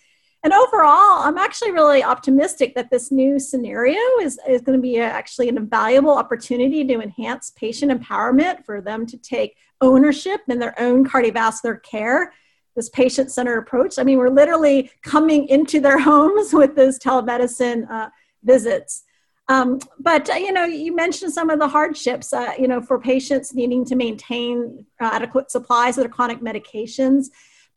And 0.43 0.53
overall 0.53 1.23
i'm 1.25 1.39
actually 1.39 1.73
really 1.73 2.05
optimistic 2.05 2.75
that 2.77 2.91
this 2.91 3.11
new 3.11 3.39
scenario 3.39 3.99
is, 4.21 4.39
is 4.47 4.61
going 4.63 4.79
to 4.79 4.83
be 4.83 4.99
a, 4.99 5.05
actually 5.05 5.49
an 5.49 5.57
invaluable 5.57 6.17
opportunity 6.17 6.85
to 6.85 7.01
enhance 7.01 7.51
patient 7.57 7.91
empowerment 7.91 8.65
for 8.65 8.81
them 8.81 9.07
to 9.07 9.17
take 9.17 9.57
ownership 9.81 10.43
in 10.49 10.61
their 10.61 10.79
own 10.81 11.05
cardiovascular 11.05 11.83
care 11.83 12.33
this 12.77 12.89
patient 12.91 13.33
centered 13.33 13.59
approach. 13.59 13.99
I 13.99 14.05
mean, 14.05 14.19
we're 14.19 14.31
literally 14.31 14.91
coming 15.03 15.49
into 15.49 15.81
their 15.81 15.99
homes 16.11 16.53
with 16.53 16.77
those 16.77 16.99
telemedicine 16.99 17.91
uh, 17.91 18.11
visits. 18.45 19.03
Um, 19.49 19.79
but 20.01 20.29
uh, 20.29 20.35
you 20.35 20.53
know, 20.53 20.65
you 20.65 20.95
mentioned 20.95 21.33
some 21.33 21.51
of 21.51 21.59
the 21.59 21.69
hardships. 21.69 22.33
Uh, 22.33 22.53
you 22.59 22.69
know, 22.69 22.81
for 22.81 22.99
patients 22.99 23.55
needing 23.55 23.85
to 23.87 23.97
maintain 23.97 24.85
uh, 25.01 25.11
adequate 25.13 25.51
supplies 25.51 25.97
of 25.97 26.03
their 26.03 26.11
chronic 26.11 26.41
medications, 26.41 27.27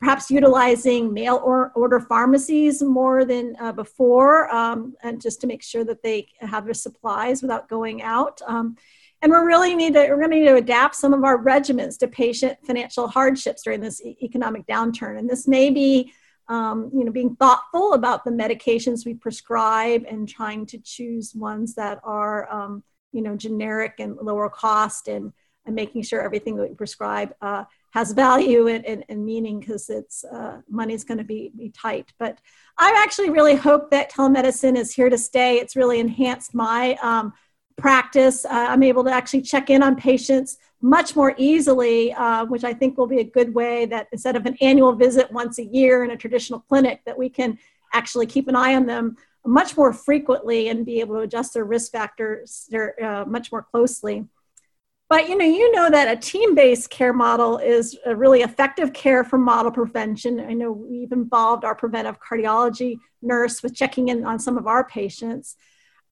perhaps 0.00 0.30
utilizing 0.30 1.12
mail 1.12 1.40
or 1.44 1.70
order 1.76 2.00
pharmacies 2.00 2.82
more 2.82 3.24
than 3.24 3.54
uh, 3.60 3.70
before, 3.72 4.52
um, 4.52 4.94
and 5.02 5.20
just 5.20 5.40
to 5.42 5.46
make 5.46 5.62
sure 5.62 5.84
that 5.84 6.02
they 6.02 6.26
have 6.40 6.64
their 6.64 6.74
supplies 6.74 7.40
without 7.40 7.68
going 7.68 8.02
out. 8.02 8.40
Um, 8.46 8.76
and 9.22 9.32
we 9.32 9.38
really 9.38 9.74
need 9.74 9.94
to, 9.94 10.00
we're 10.08 10.16
going 10.16 10.30
to 10.30 10.36
need 10.36 10.46
to 10.46 10.56
adapt 10.56 10.96
some 10.96 11.12
of 11.12 11.24
our 11.24 11.42
regimens 11.42 11.98
to 11.98 12.08
patient 12.08 12.58
financial 12.64 13.06
hardships 13.06 13.62
during 13.62 13.80
this 13.80 14.00
economic 14.22 14.66
downturn. 14.66 15.18
And 15.18 15.28
this 15.28 15.46
may 15.46 15.70
be 15.70 16.12
um, 16.50 16.90
you 16.92 17.04
know, 17.04 17.12
being 17.12 17.36
thoughtful 17.36 17.92
about 17.92 18.24
the 18.24 18.30
medications 18.30 19.06
we 19.06 19.14
prescribe 19.14 20.04
and 20.08 20.28
trying 20.28 20.66
to 20.66 20.78
choose 20.78 21.32
ones 21.32 21.76
that 21.76 22.00
are, 22.02 22.52
um, 22.52 22.82
you 23.12 23.22
know, 23.22 23.36
generic 23.36 23.94
and 24.00 24.16
lower 24.16 24.50
cost 24.50 25.06
and, 25.06 25.32
and 25.64 25.76
making 25.76 26.02
sure 26.02 26.20
everything 26.20 26.56
that 26.56 26.68
we 26.68 26.74
prescribe 26.74 27.32
uh, 27.40 27.64
has 27.92 28.10
value 28.12 28.66
and, 28.66 28.84
and, 28.84 29.04
and 29.08 29.24
meaning 29.24 29.60
because 29.60 29.88
it's 29.90 30.24
uh, 30.24 30.60
money's 30.68 31.04
going 31.04 31.18
to 31.18 31.24
be, 31.24 31.52
be 31.56 31.70
tight. 31.70 32.12
But 32.18 32.40
I 32.76 33.00
actually 33.04 33.30
really 33.30 33.54
hope 33.54 33.90
that 33.92 34.10
telemedicine 34.10 34.76
is 34.76 34.92
here 34.92 35.08
to 35.08 35.18
stay. 35.18 35.58
It's 35.58 35.76
really 35.76 36.00
enhanced 36.00 36.52
my 36.52 36.98
um, 37.00 37.32
practice. 37.80 38.44
Uh, 38.44 38.66
I'm 38.68 38.82
able 38.82 39.04
to 39.04 39.10
actually 39.10 39.42
check 39.42 39.70
in 39.70 39.82
on 39.82 39.96
patients 39.96 40.58
much 40.82 41.14
more 41.14 41.34
easily, 41.36 42.12
uh, 42.14 42.46
which 42.46 42.64
I 42.64 42.72
think 42.72 42.96
will 42.96 43.06
be 43.06 43.20
a 43.20 43.24
good 43.24 43.54
way 43.54 43.86
that 43.86 44.08
instead 44.12 44.36
of 44.36 44.46
an 44.46 44.56
annual 44.60 44.92
visit 44.92 45.30
once 45.30 45.58
a 45.58 45.64
year 45.64 46.04
in 46.04 46.10
a 46.10 46.16
traditional 46.16 46.60
clinic, 46.60 47.02
that 47.06 47.18
we 47.18 47.28
can 47.28 47.58
actually 47.92 48.26
keep 48.26 48.48
an 48.48 48.56
eye 48.56 48.74
on 48.74 48.86
them 48.86 49.16
much 49.44 49.76
more 49.76 49.92
frequently 49.92 50.68
and 50.68 50.86
be 50.86 51.00
able 51.00 51.16
to 51.16 51.22
adjust 51.22 51.54
their 51.54 51.64
risk 51.64 51.92
factors 51.92 52.68
uh, 53.02 53.24
much 53.26 53.50
more 53.52 53.62
closely. 53.62 54.26
But 55.08 55.28
you 55.28 55.36
know, 55.36 55.44
you 55.44 55.72
know 55.72 55.90
that 55.90 56.16
a 56.16 56.20
team-based 56.20 56.88
care 56.88 57.12
model 57.12 57.58
is 57.58 57.98
a 58.06 58.14
really 58.14 58.42
effective 58.42 58.92
care 58.92 59.24
for 59.24 59.38
model 59.38 59.72
prevention. 59.72 60.38
I 60.38 60.52
know 60.52 60.70
we've 60.70 61.10
involved 61.10 61.64
our 61.64 61.74
preventive 61.74 62.18
cardiology 62.20 62.98
nurse 63.20 63.60
with 63.60 63.74
checking 63.74 64.08
in 64.08 64.24
on 64.24 64.38
some 64.38 64.56
of 64.56 64.68
our 64.68 64.84
patients. 64.84 65.56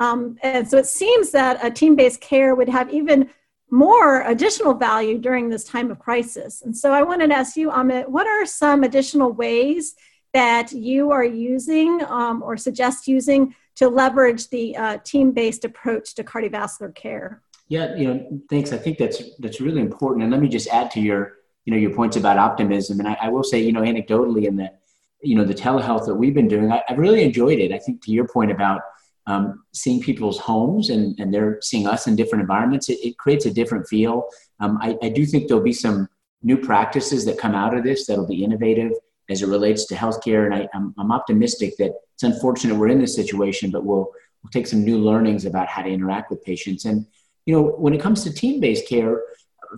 Um, 0.00 0.38
and 0.42 0.68
so 0.68 0.78
it 0.78 0.86
seems 0.86 1.30
that 1.32 1.64
a 1.64 1.70
team-based 1.70 2.20
care 2.20 2.54
would 2.54 2.68
have 2.68 2.92
even 2.92 3.30
more 3.70 4.22
additional 4.22 4.74
value 4.74 5.18
during 5.18 5.48
this 5.48 5.64
time 5.64 5.90
of 5.90 5.98
crisis. 5.98 6.62
And 6.62 6.76
so 6.76 6.92
I 6.92 7.02
wanted 7.02 7.28
to 7.28 7.36
ask 7.36 7.56
you, 7.56 7.70
Amit, 7.70 8.08
what 8.08 8.26
are 8.26 8.46
some 8.46 8.82
additional 8.82 9.32
ways 9.32 9.94
that 10.32 10.72
you 10.72 11.10
are 11.10 11.24
using 11.24 12.02
um, 12.06 12.42
or 12.42 12.56
suggest 12.56 13.08
using 13.08 13.54
to 13.76 13.88
leverage 13.88 14.48
the 14.48 14.76
uh, 14.76 14.98
team-based 15.04 15.64
approach 15.64 16.14
to 16.14 16.24
cardiovascular 16.24 16.94
care? 16.94 17.42
Yeah, 17.68 17.94
you 17.96 18.08
know, 18.08 18.40
thanks. 18.48 18.72
I 18.72 18.78
think 18.78 18.96
that's 18.96 19.22
that's 19.38 19.60
really 19.60 19.82
important. 19.82 20.22
And 20.22 20.32
let 20.32 20.40
me 20.40 20.48
just 20.48 20.68
add 20.68 20.90
to 20.92 21.00
your, 21.00 21.34
you 21.66 21.72
know, 21.72 21.78
your 21.78 21.92
points 21.92 22.16
about 22.16 22.38
optimism. 22.38 22.98
And 22.98 23.08
I, 23.08 23.16
I 23.20 23.28
will 23.28 23.44
say, 23.44 23.60
you 23.60 23.72
know, 23.72 23.82
anecdotally, 23.82 24.46
in 24.46 24.56
the, 24.56 24.72
you 25.20 25.36
know, 25.36 25.44
the 25.44 25.54
telehealth 25.54 26.06
that 26.06 26.14
we've 26.14 26.34
been 26.34 26.48
doing, 26.48 26.72
I, 26.72 26.82
have 26.88 26.98
really 26.98 27.22
enjoyed 27.22 27.58
it. 27.58 27.72
I 27.72 27.78
think 27.78 28.02
to 28.04 28.10
your 28.10 28.26
point 28.26 28.50
about 28.50 28.80
um, 29.28 29.62
seeing 29.72 30.00
people's 30.00 30.38
homes 30.38 30.88
and, 30.88 31.18
and 31.20 31.32
they're 31.32 31.58
seeing 31.60 31.86
us 31.86 32.06
in 32.06 32.16
different 32.16 32.40
environments, 32.40 32.88
it, 32.88 32.98
it 33.04 33.18
creates 33.18 33.44
a 33.44 33.52
different 33.52 33.86
feel. 33.86 34.26
Um, 34.58 34.78
I, 34.80 34.96
I, 35.02 35.10
do 35.10 35.26
think 35.26 35.46
there'll 35.46 35.62
be 35.62 35.72
some 35.74 36.08
new 36.42 36.56
practices 36.56 37.26
that 37.26 37.36
come 37.36 37.54
out 37.54 37.76
of 37.76 37.84
this 37.84 38.06
that'll 38.06 38.26
be 38.26 38.42
innovative 38.42 38.92
as 39.28 39.42
it 39.42 39.48
relates 39.48 39.84
to 39.86 39.94
healthcare. 39.94 40.46
And 40.46 40.54
I, 40.54 40.68
I'm, 40.72 40.94
I'm 40.96 41.12
optimistic 41.12 41.76
that 41.76 41.92
it's 42.14 42.22
unfortunate 42.22 42.76
we're 42.76 42.88
in 42.88 43.00
this 43.00 43.14
situation, 43.14 43.70
but 43.70 43.84
we'll, 43.84 44.10
we'll 44.42 44.50
take 44.50 44.66
some 44.66 44.82
new 44.82 44.98
learnings 44.98 45.44
about 45.44 45.68
how 45.68 45.82
to 45.82 45.90
interact 45.90 46.30
with 46.30 46.42
patients. 46.42 46.86
And, 46.86 47.06
you 47.44 47.54
know, 47.54 47.62
when 47.62 47.92
it 47.92 48.00
comes 48.00 48.24
to 48.24 48.32
team-based 48.32 48.88
care, 48.88 49.22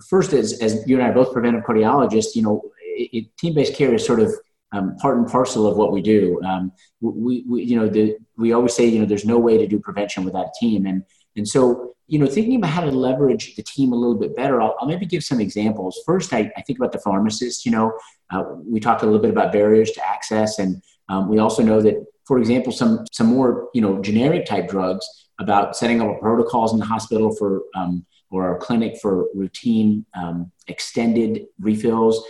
first, 0.07 0.31
as, 0.31 0.61
as 0.61 0.87
you 0.87 0.95
and 0.95 1.05
I 1.05 1.09
are 1.09 1.13
both 1.13 1.33
preventive 1.33 1.63
cardiologists, 1.63 2.35
you 2.35 2.41
know, 2.41 2.61
it, 2.81 3.09
it, 3.11 3.37
team-based 3.37 3.75
care 3.75 3.93
is 3.93 4.05
sort 4.05 4.21
of 4.21 4.33
um, 4.71 4.95
part 4.97 5.17
and 5.17 5.27
parcel 5.27 5.67
of 5.67 5.77
what 5.77 5.91
we 5.91 6.01
do. 6.01 6.41
Um, 6.43 6.71
we, 7.01 7.43
we, 7.47 7.63
you 7.63 7.79
know, 7.79 7.87
the, 7.87 8.17
we 8.37 8.53
always 8.53 8.75
say, 8.75 8.85
you 8.85 8.99
know, 8.99 9.05
there's 9.05 9.25
no 9.25 9.37
way 9.37 9.57
to 9.57 9.67
do 9.67 9.79
prevention 9.79 10.23
without 10.23 10.45
a 10.45 10.51
team. 10.59 10.85
And, 10.85 11.03
and 11.35 11.47
so, 11.47 11.93
you 12.07 12.19
know, 12.19 12.27
thinking 12.27 12.57
about 12.57 12.71
how 12.71 12.81
to 12.81 12.91
leverage 12.91 13.55
the 13.55 13.63
team 13.63 13.93
a 13.93 13.95
little 13.95 14.17
bit 14.17 14.35
better, 14.35 14.61
I'll, 14.61 14.75
I'll 14.79 14.87
maybe 14.87 15.05
give 15.05 15.23
some 15.23 15.39
examples. 15.39 16.01
First, 16.05 16.33
I, 16.33 16.51
I 16.57 16.61
think 16.61 16.79
about 16.79 16.91
the 16.91 16.99
pharmacist, 16.99 17.65
you 17.65 17.71
know, 17.71 17.93
uh, 18.31 18.43
we 18.65 18.79
talked 18.79 19.01
a 19.01 19.05
little 19.05 19.21
bit 19.21 19.31
about 19.31 19.51
barriers 19.51 19.91
to 19.91 20.05
access. 20.05 20.59
And 20.59 20.81
um, 21.09 21.29
we 21.29 21.39
also 21.39 21.63
know 21.63 21.81
that, 21.81 22.05
for 22.25 22.37
example, 22.37 22.71
some, 22.71 23.05
some 23.11 23.27
more, 23.27 23.69
you 23.73 23.81
know, 23.81 24.01
generic 24.01 24.45
type 24.45 24.69
drugs 24.69 25.05
about 25.39 25.75
setting 25.75 26.01
up 26.01 26.19
protocols 26.19 26.73
in 26.73 26.79
the 26.79 26.85
hospital 26.85 27.35
for, 27.35 27.63
um, 27.75 28.05
or 28.29 28.55
a 28.55 28.59
clinic 28.59 28.97
for 29.01 29.27
routine 29.33 30.05
um, 30.13 30.51
extended 30.67 31.45
refills 31.59 32.23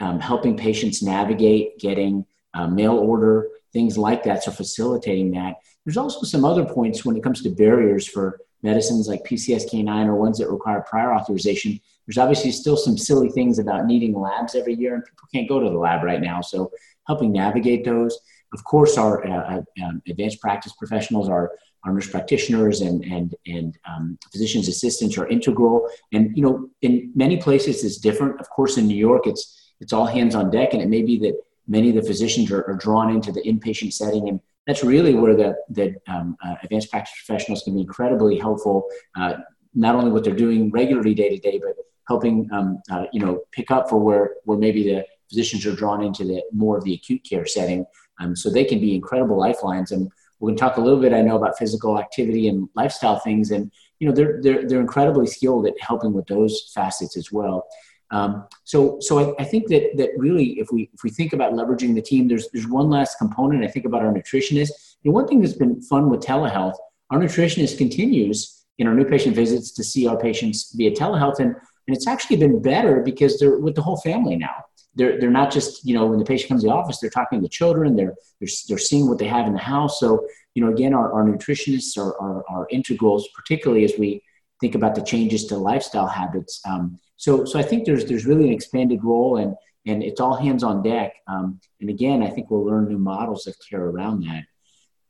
um, 0.00 0.20
helping 0.20 0.56
patients 0.56 1.02
navigate 1.02 1.78
getting 1.78 2.24
uh, 2.54 2.66
mail 2.66 2.94
order, 2.94 3.48
things 3.72 3.98
like 3.98 4.22
that. 4.24 4.44
So 4.44 4.52
facilitating 4.52 5.32
that. 5.32 5.56
There's 5.84 5.96
also 5.96 6.24
some 6.24 6.44
other 6.44 6.64
points 6.64 7.04
when 7.04 7.16
it 7.16 7.22
comes 7.22 7.42
to 7.42 7.50
barriers 7.50 8.06
for 8.06 8.40
medicines 8.62 9.06
like 9.06 9.24
PCSK9 9.24 10.06
or 10.06 10.16
ones 10.16 10.38
that 10.38 10.50
require 10.50 10.84
prior 10.88 11.14
authorization. 11.14 11.78
There's 12.06 12.18
obviously 12.18 12.50
still 12.52 12.76
some 12.76 12.96
silly 12.96 13.28
things 13.28 13.58
about 13.58 13.86
needing 13.86 14.18
labs 14.18 14.54
every 14.54 14.74
year, 14.74 14.94
and 14.94 15.04
people 15.04 15.28
can't 15.32 15.48
go 15.48 15.60
to 15.60 15.68
the 15.68 15.76
lab 15.76 16.02
right 16.02 16.20
now. 16.20 16.40
So 16.40 16.70
helping 17.06 17.32
navigate 17.32 17.84
those. 17.84 18.18
Of 18.54 18.64
course, 18.64 18.96
our 18.96 19.26
uh, 19.26 19.56
uh 19.56 19.84
um, 19.84 20.02
advanced 20.08 20.40
practice 20.40 20.72
professionals, 20.72 21.28
our, 21.28 21.52
our 21.84 21.92
nurse 21.92 22.08
practitioners 22.08 22.80
and, 22.80 23.04
and, 23.04 23.34
and 23.46 23.76
um, 23.86 24.18
physician's 24.32 24.68
assistants 24.68 25.18
are 25.18 25.26
integral. 25.28 25.86
And, 26.12 26.34
you 26.36 26.42
know, 26.42 26.70
in 26.80 27.12
many 27.14 27.36
places 27.36 27.84
it's 27.84 27.98
different. 27.98 28.40
Of 28.40 28.48
course, 28.48 28.78
in 28.78 28.86
New 28.86 28.96
York, 28.96 29.26
it's 29.26 29.63
it's 29.80 29.92
all 29.92 30.06
hands 30.06 30.34
on 30.34 30.50
deck. 30.50 30.72
And 30.72 30.82
it 30.82 30.88
may 30.88 31.02
be 31.02 31.18
that 31.20 31.34
many 31.66 31.88
of 31.90 31.96
the 31.96 32.02
physicians 32.02 32.50
are, 32.50 32.62
are 32.64 32.74
drawn 32.74 33.10
into 33.10 33.32
the 33.32 33.42
inpatient 33.42 33.92
setting. 33.92 34.28
And 34.28 34.40
that's 34.66 34.82
really 34.82 35.14
where 35.14 35.34
the, 35.34 35.56
the 35.70 35.94
um, 36.06 36.36
uh, 36.44 36.54
advanced 36.62 36.90
practice 36.90 37.14
professionals 37.24 37.62
can 37.62 37.74
be 37.74 37.80
incredibly 37.80 38.38
helpful, 38.38 38.84
uh, 39.16 39.34
not 39.74 39.94
only 39.94 40.10
what 40.10 40.24
they're 40.24 40.34
doing 40.34 40.70
regularly 40.70 41.14
day 41.14 41.28
to 41.28 41.38
day, 41.38 41.58
but 41.58 41.74
helping, 42.08 42.48
um, 42.52 42.80
uh, 42.90 43.04
you 43.12 43.20
know, 43.20 43.40
pick 43.52 43.70
up 43.70 43.88
for 43.88 43.98
where, 43.98 44.36
where 44.44 44.58
maybe 44.58 44.84
the 44.84 45.04
physicians 45.28 45.66
are 45.66 45.74
drawn 45.74 46.02
into 46.02 46.24
the 46.24 46.42
more 46.52 46.76
of 46.76 46.84
the 46.84 46.94
acute 46.94 47.22
care 47.28 47.46
setting. 47.46 47.84
Um, 48.20 48.36
so 48.36 48.50
they 48.50 48.64
can 48.64 48.80
be 48.80 48.94
incredible 48.94 49.38
lifelines. 49.38 49.90
And 49.90 50.10
we're 50.38 50.48
going 50.48 50.56
to 50.56 50.60
talk 50.60 50.76
a 50.76 50.80
little 50.80 51.00
bit, 51.00 51.12
I 51.12 51.22
know, 51.22 51.36
about 51.36 51.58
physical 51.58 51.98
activity 51.98 52.48
and 52.48 52.68
lifestyle 52.74 53.18
things. 53.18 53.50
And, 53.50 53.72
you 53.98 54.08
know, 54.08 54.14
they're, 54.14 54.40
they're, 54.42 54.68
they're 54.68 54.80
incredibly 54.80 55.26
skilled 55.26 55.66
at 55.66 55.80
helping 55.80 56.12
with 56.12 56.26
those 56.26 56.70
facets 56.74 57.16
as 57.16 57.32
well. 57.32 57.66
Um, 58.14 58.46
so, 58.62 58.98
so 59.00 59.18
I, 59.18 59.42
I, 59.42 59.44
think 59.44 59.66
that 59.68 59.96
that 59.96 60.10
really, 60.16 60.60
if 60.60 60.68
we 60.70 60.88
if 60.94 61.02
we 61.02 61.10
think 61.10 61.32
about 61.32 61.52
leveraging 61.52 61.96
the 61.96 62.00
team, 62.00 62.28
there's 62.28 62.48
there's 62.52 62.68
one 62.68 62.88
last 62.88 63.18
component. 63.18 63.64
I 63.64 63.66
think 63.66 63.86
about 63.86 64.02
our 64.02 64.12
nutritionist. 64.12 64.70
And 65.04 65.12
one 65.12 65.26
thing 65.26 65.40
that's 65.40 65.54
been 65.54 65.82
fun 65.82 66.08
with 66.08 66.20
telehealth, 66.20 66.76
our 67.10 67.18
nutritionist 67.18 67.76
continues 67.76 68.64
in 68.78 68.86
our 68.86 68.94
new 68.94 69.04
patient 69.04 69.34
visits 69.34 69.72
to 69.72 69.82
see 69.82 70.06
our 70.06 70.16
patients 70.16 70.72
via 70.76 70.92
telehealth, 70.92 71.40
and 71.40 71.56
and 71.88 71.96
it's 71.96 72.06
actually 72.06 72.36
been 72.36 72.62
better 72.62 73.00
because 73.00 73.38
they're 73.40 73.58
with 73.58 73.74
the 73.74 73.82
whole 73.82 73.96
family 73.96 74.36
now. 74.36 74.54
They're 74.94 75.18
they're 75.18 75.38
not 75.42 75.50
just 75.50 75.84
you 75.84 75.94
know 75.94 76.06
when 76.06 76.20
the 76.20 76.24
patient 76.24 76.50
comes 76.50 76.62
to 76.62 76.68
the 76.68 76.72
office, 76.72 77.00
they're 77.00 77.10
talking 77.10 77.40
to 77.40 77.42
the 77.42 77.48
children. 77.48 77.96
They're 77.96 78.14
they're 78.40 78.54
they're 78.68 78.78
seeing 78.78 79.08
what 79.08 79.18
they 79.18 79.26
have 79.26 79.48
in 79.48 79.54
the 79.54 79.58
house. 79.58 79.98
So 79.98 80.24
you 80.54 80.64
know, 80.64 80.70
again, 80.70 80.94
our, 80.94 81.12
our 81.12 81.24
nutritionists 81.24 81.98
are, 81.98 82.16
are, 82.20 82.44
are 82.48 82.68
integrals, 82.70 83.28
particularly 83.34 83.84
as 83.84 83.94
we 83.98 84.22
think 84.60 84.76
about 84.76 84.94
the 84.94 85.02
changes 85.02 85.46
to 85.46 85.56
lifestyle 85.56 86.06
habits. 86.06 86.60
Um, 86.64 87.00
so, 87.16 87.44
so 87.44 87.58
I 87.58 87.62
think 87.62 87.84
there's 87.84 88.06
there's 88.06 88.26
really 88.26 88.48
an 88.48 88.52
expanded 88.52 89.02
role, 89.02 89.36
and 89.36 89.54
and 89.86 90.02
it's 90.02 90.20
all 90.20 90.36
hands 90.36 90.62
on 90.62 90.82
deck. 90.82 91.14
Um, 91.26 91.60
and 91.80 91.90
again, 91.90 92.22
I 92.22 92.30
think 92.30 92.50
we'll 92.50 92.64
learn 92.64 92.88
new 92.88 92.98
models 92.98 93.46
of 93.46 93.54
care 93.68 93.84
around 93.84 94.24
that. 94.24 94.44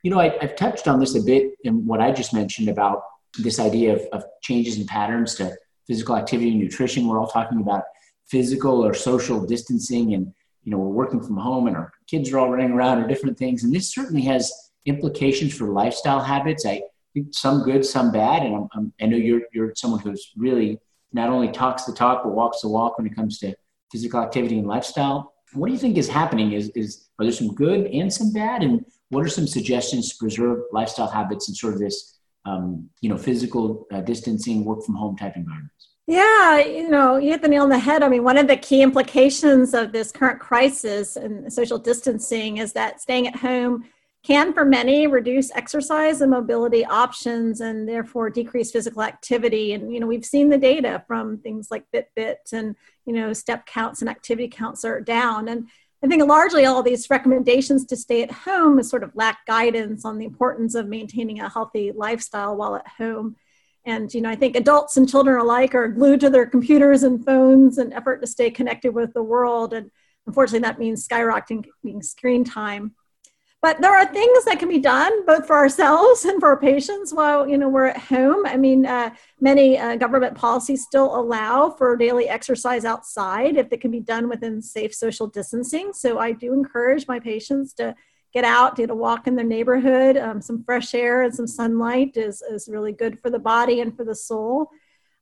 You 0.03 0.11
know, 0.11 0.19
I, 0.19 0.37
have 0.41 0.55
touched 0.55 0.87
on 0.87 0.99
this 0.99 1.15
a 1.15 1.21
bit 1.21 1.53
in 1.63 1.85
what 1.85 2.01
I 2.01 2.11
just 2.11 2.33
mentioned 2.33 2.69
about 2.69 3.03
this 3.39 3.59
idea 3.59 3.95
of, 3.95 4.01
of 4.11 4.23
changes 4.41 4.77
in 4.77 4.85
patterns 4.85 5.35
to 5.35 5.55
physical 5.87 6.15
activity 6.15 6.51
and 6.51 6.59
nutrition. 6.59 7.07
We're 7.07 7.19
all 7.19 7.27
talking 7.27 7.59
about 7.59 7.83
physical 8.27 8.85
or 8.85 8.93
social 8.93 9.45
distancing, 9.45 10.13
and 10.13 10.31
you 10.63 10.71
know, 10.71 10.77
we're 10.77 10.89
working 10.89 11.21
from 11.21 11.37
home, 11.37 11.67
and 11.67 11.75
our 11.75 11.91
kids 12.07 12.31
are 12.31 12.39
all 12.39 12.51
running 12.51 12.71
around, 12.71 13.03
or 13.03 13.07
different 13.07 13.37
things. 13.37 13.63
And 13.63 13.73
this 13.73 13.93
certainly 13.93 14.21
has 14.23 14.51
implications 14.85 15.55
for 15.55 15.69
lifestyle 15.69 16.21
habits. 16.21 16.65
I 16.65 16.81
think 17.13 17.33
some 17.33 17.63
good, 17.63 17.83
some 17.85 18.11
bad, 18.11 18.43
and 18.43 18.55
I'm, 18.55 18.67
I'm, 18.73 18.93
i 19.01 19.05
know 19.05 19.17
you're 19.17 19.41
you're 19.53 19.73
someone 19.75 20.01
who's 20.01 20.31
really 20.37 20.79
not 21.15 21.29
only 21.29 21.49
talks 21.49 21.85
the 21.85 21.93
talk 21.93 22.23
but 22.23 22.33
walks 22.33 22.61
the 22.61 22.67
walk 22.67 22.97
when 22.97 23.07
it 23.07 23.15
comes 23.15 23.39
to 23.39 23.55
physical 23.91 24.19
activity 24.21 24.59
and 24.59 24.67
lifestyle. 24.67 25.33
What 25.53 25.67
do 25.67 25.73
you 25.73 25.79
think 25.79 25.97
is 25.97 26.09
happening? 26.09 26.51
Is, 26.51 26.69
is 26.75 27.07
are 27.17 27.25
there 27.25 27.31
some 27.31 27.55
good 27.55 27.87
and 27.87 28.11
some 28.11 28.33
bad? 28.33 28.61
And 28.61 28.85
what 29.09 29.23
are 29.23 29.29
some 29.29 29.47
suggestions 29.47 30.09
to 30.09 30.17
preserve 30.17 30.59
lifestyle 30.73 31.07
habits 31.07 31.47
in 31.47 31.55
sort 31.55 31.73
of 31.73 31.79
this, 31.79 32.19
um, 32.45 32.89
you 32.99 33.09
know, 33.09 33.17
physical 33.17 33.87
uh, 33.93 34.01
distancing, 34.01 34.65
work 34.65 34.83
from 34.83 34.95
home 34.95 35.15
type 35.15 35.37
environments? 35.37 35.71
Yeah, 36.07 36.59
you 36.59 36.89
know, 36.89 37.17
you 37.17 37.31
hit 37.31 37.41
the 37.41 37.47
nail 37.47 37.63
on 37.63 37.69
the 37.69 37.79
head. 37.79 38.03
I 38.03 38.09
mean, 38.09 38.23
one 38.23 38.37
of 38.37 38.47
the 38.47 38.57
key 38.57 38.81
implications 38.81 39.73
of 39.73 39.91
this 39.91 40.11
current 40.11 40.39
crisis 40.39 41.15
and 41.15 41.51
social 41.51 41.79
distancing 41.79 42.57
is 42.57 42.73
that 42.73 43.01
staying 43.01 43.27
at 43.27 43.37
home 43.37 43.85
can 44.25 44.53
for 44.53 44.65
many 44.65 45.05
reduce 45.05 45.51
exercise 45.51 46.21
and 46.21 46.31
mobility 46.31 46.83
options 46.83 47.61
and 47.61 47.87
therefore 47.87 48.29
decrease 48.29 48.71
physical 48.71 49.03
activity. 49.03 49.73
And 49.73 49.93
you 49.93 49.99
know 49.99 50.07
we've 50.07 50.25
seen 50.25 50.49
the 50.49 50.57
data 50.57 51.03
from 51.07 51.37
things 51.37 51.69
like 51.69 51.85
fitbit 51.93 52.51
and 52.51 52.75
you 53.05 53.13
know 53.13 53.33
step 53.33 53.65
counts 53.67 54.01
and 54.01 54.09
activity 54.09 54.47
counts 54.47 54.83
are 54.83 54.99
down. 54.99 55.47
And 55.47 55.69
i 56.03 56.07
think 56.07 56.27
largely 56.27 56.65
all 56.65 56.81
these 56.83 57.09
recommendations 57.09 57.85
to 57.85 57.95
stay 57.95 58.23
at 58.23 58.31
home 58.31 58.79
is 58.79 58.89
sort 58.89 59.03
of 59.03 59.15
lack 59.15 59.45
guidance 59.45 60.05
on 60.05 60.17
the 60.17 60.25
importance 60.25 60.75
of 60.75 60.87
maintaining 60.87 61.39
a 61.39 61.49
healthy 61.49 61.91
lifestyle 61.91 62.55
while 62.55 62.75
at 62.75 62.87
home. 62.87 63.35
And 63.85 64.11
you 64.11 64.21
know 64.21 64.29
i 64.29 64.35
think 64.35 64.55
adults 64.55 64.97
and 64.97 65.07
children 65.07 65.39
alike 65.39 65.75
are 65.75 65.87
glued 65.87 66.21
to 66.21 66.31
their 66.31 66.47
computers 66.47 67.03
and 67.03 67.23
phones 67.23 67.77
in 67.77 67.93
effort 67.93 68.21
to 68.21 68.27
stay 68.27 68.49
connected 68.49 68.91
with 68.95 69.13
the 69.13 69.23
world. 69.23 69.73
And 69.73 69.91
unfortunately, 70.25 70.67
that 70.67 70.79
means 70.79 71.07
skyrocketing 71.07 71.65
screen 72.03 72.43
time. 72.43 72.95
But 73.61 73.81
there 73.81 73.95
are 73.95 74.05
things 74.05 74.45
that 74.45 74.59
can 74.59 74.69
be 74.69 74.79
done 74.79 75.25
both 75.25 75.47
for 75.47 75.55
ourselves 75.55 76.23
and 76.23 76.39
for 76.39 76.49
our 76.49 76.59
patients 76.59 77.11
while 77.13 77.47
you 77.47 77.57
know 77.57 77.67
we're 77.67 77.87
at 77.87 77.97
home. 77.97 78.45
I 78.45 78.57
mean, 78.57 78.85
uh, 78.85 79.09
many 79.39 79.77
uh, 79.77 79.95
government 79.95 80.35
policies 80.35 80.83
still 80.83 81.15
allow 81.15 81.71
for 81.71 81.97
daily 81.97 82.29
exercise 82.29 82.85
outside 82.85 83.57
if 83.57 83.71
it 83.71 83.81
can 83.81 83.89
be 83.89 84.01
done 84.01 84.29
within 84.29 84.61
safe 84.61 84.93
social 84.93 85.25
distancing. 85.27 85.93
So 85.93 86.19
I 86.19 86.31
do 86.31 86.53
encourage 86.53 87.07
my 87.07 87.19
patients 87.19 87.73
to 87.75 87.95
get 88.33 88.43
out, 88.43 88.75
get 88.75 88.91
a 88.91 88.95
walk 88.95 89.25
in 89.25 89.35
their 89.35 89.45
neighborhood. 89.45 90.17
Um, 90.17 90.41
some 90.41 90.63
fresh 90.63 90.93
air 90.93 91.23
and 91.23 91.33
some 91.33 91.47
sunlight 91.47 92.17
is 92.17 92.43
is 92.43 92.67
really 92.67 92.91
good 92.91 93.19
for 93.19 93.31
the 93.31 93.39
body 93.39 93.79
and 93.81 93.95
for 93.95 94.03
the 94.03 94.15
soul. 94.15 94.69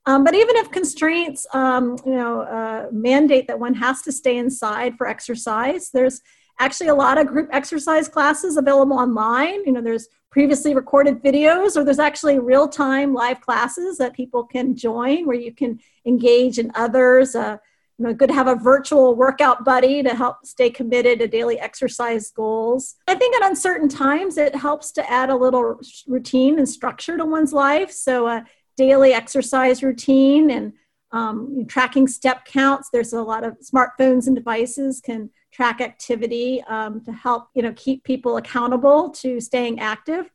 Um, 0.05 0.25
but 0.25 0.35
even 0.35 0.57
if 0.57 0.69
constraints, 0.69 1.47
um, 1.53 1.95
you 2.05 2.15
know, 2.15 2.41
uh, 2.41 2.87
mandate 2.91 3.47
that 3.47 3.59
one 3.59 3.75
has 3.75 4.01
to 4.01 4.11
stay 4.11 4.37
inside 4.37 4.97
for 4.97 5.07
exercise, 5.07 5.91
there's 5.91 6.21
actually 6.59 6.89
a 6.89 6.95
lot 6.95 7.17
of 7.17 7.27
group 7.27 7.49
exercise 7.51 8.07
classes 8.07 8.57
available 8.57 8.97
online. 8.97 9.65
You 9.65 9.71
know, 9.73 9.81
there's 9.81 10.07
previously 10.31 10.73
recorded 10.73 11.23
videos, 11.23 11.75
or 11.75 11.83
there's 11.83 11.99
actually 11.99 12.39
real 12.39 12.67
time 12.67 13.13
live 13.13 13.41
classes 13.41 13.97
that 13.97 14.13
people 14.13 14.43
can 14.43 14.75
join 14.75 15.25
where 15.27 15.37
you 15.37 15.53
can 15.53 15.79
engage 16.05 16.57
in 16.59 16.71
others. 16.75 17.35
Uh, 17.35 17.57
you 17.97 18.05
know, 18.05 18.13
good 18.13 18.29
to 18.29 18.33
have 18.33 18.47
a 18.47 18.55
virtual 18.55 19.15
workout 19.15 19.63
buddy 19.63 20.01
to 20.01 20.15
help 20.15 20.45
stay 20.45 20.69
committed 20.69 21.19
to 21.19 21.27
daily 21.27 21.59
exercise 21.59 22.31
goals. 22.31 22.95
I 23.07 23.13
think 23.13 23.35
at 23.35 23.47
uncertain 23.47 23.87
times, 23.87 24.37
it 24.37 24.55
helps 24.55 24.91
to 24.93 25.11
add 25.11 25.29
a 25.29 25.35
little 25.35 25.79
routine 26.07 26.57
and 26.57 26.67
structure 26.67 27.17
to 27.17 27.25
one's 27.25 27.53
life. 27.53 27.91
So, 27.91 28.27
a 28.27 28.45
daily 28.75 29.13
exercise 29.13 29.83
routine 29.83 30.49
and 30.49 30.73
um, 31.11 31.65
tracking 31.67 32.07
step 32.07 32.45
counts. 32.45 32.89
There's 32.91 33.13
a 33.13 33.21
lot 33.21 33.43
of 33.43 33.57
smartphones 33.59 34.25
and 34.25 34.35
devices 34.35 34.99
can 34.99 35.29
track 35.53 35.81
activity 35.81 36.63
um, 36.67 37.01
to 37.01 37.11
help 37.11 37.47
you 37.53 37.61
know 37.61 37.73
keep 37.75 38.03
people 38.03 38.37
accountable 38.37 39.09
to 39.09 39.39
staying 39.39 39.79
active. 39.79 40.29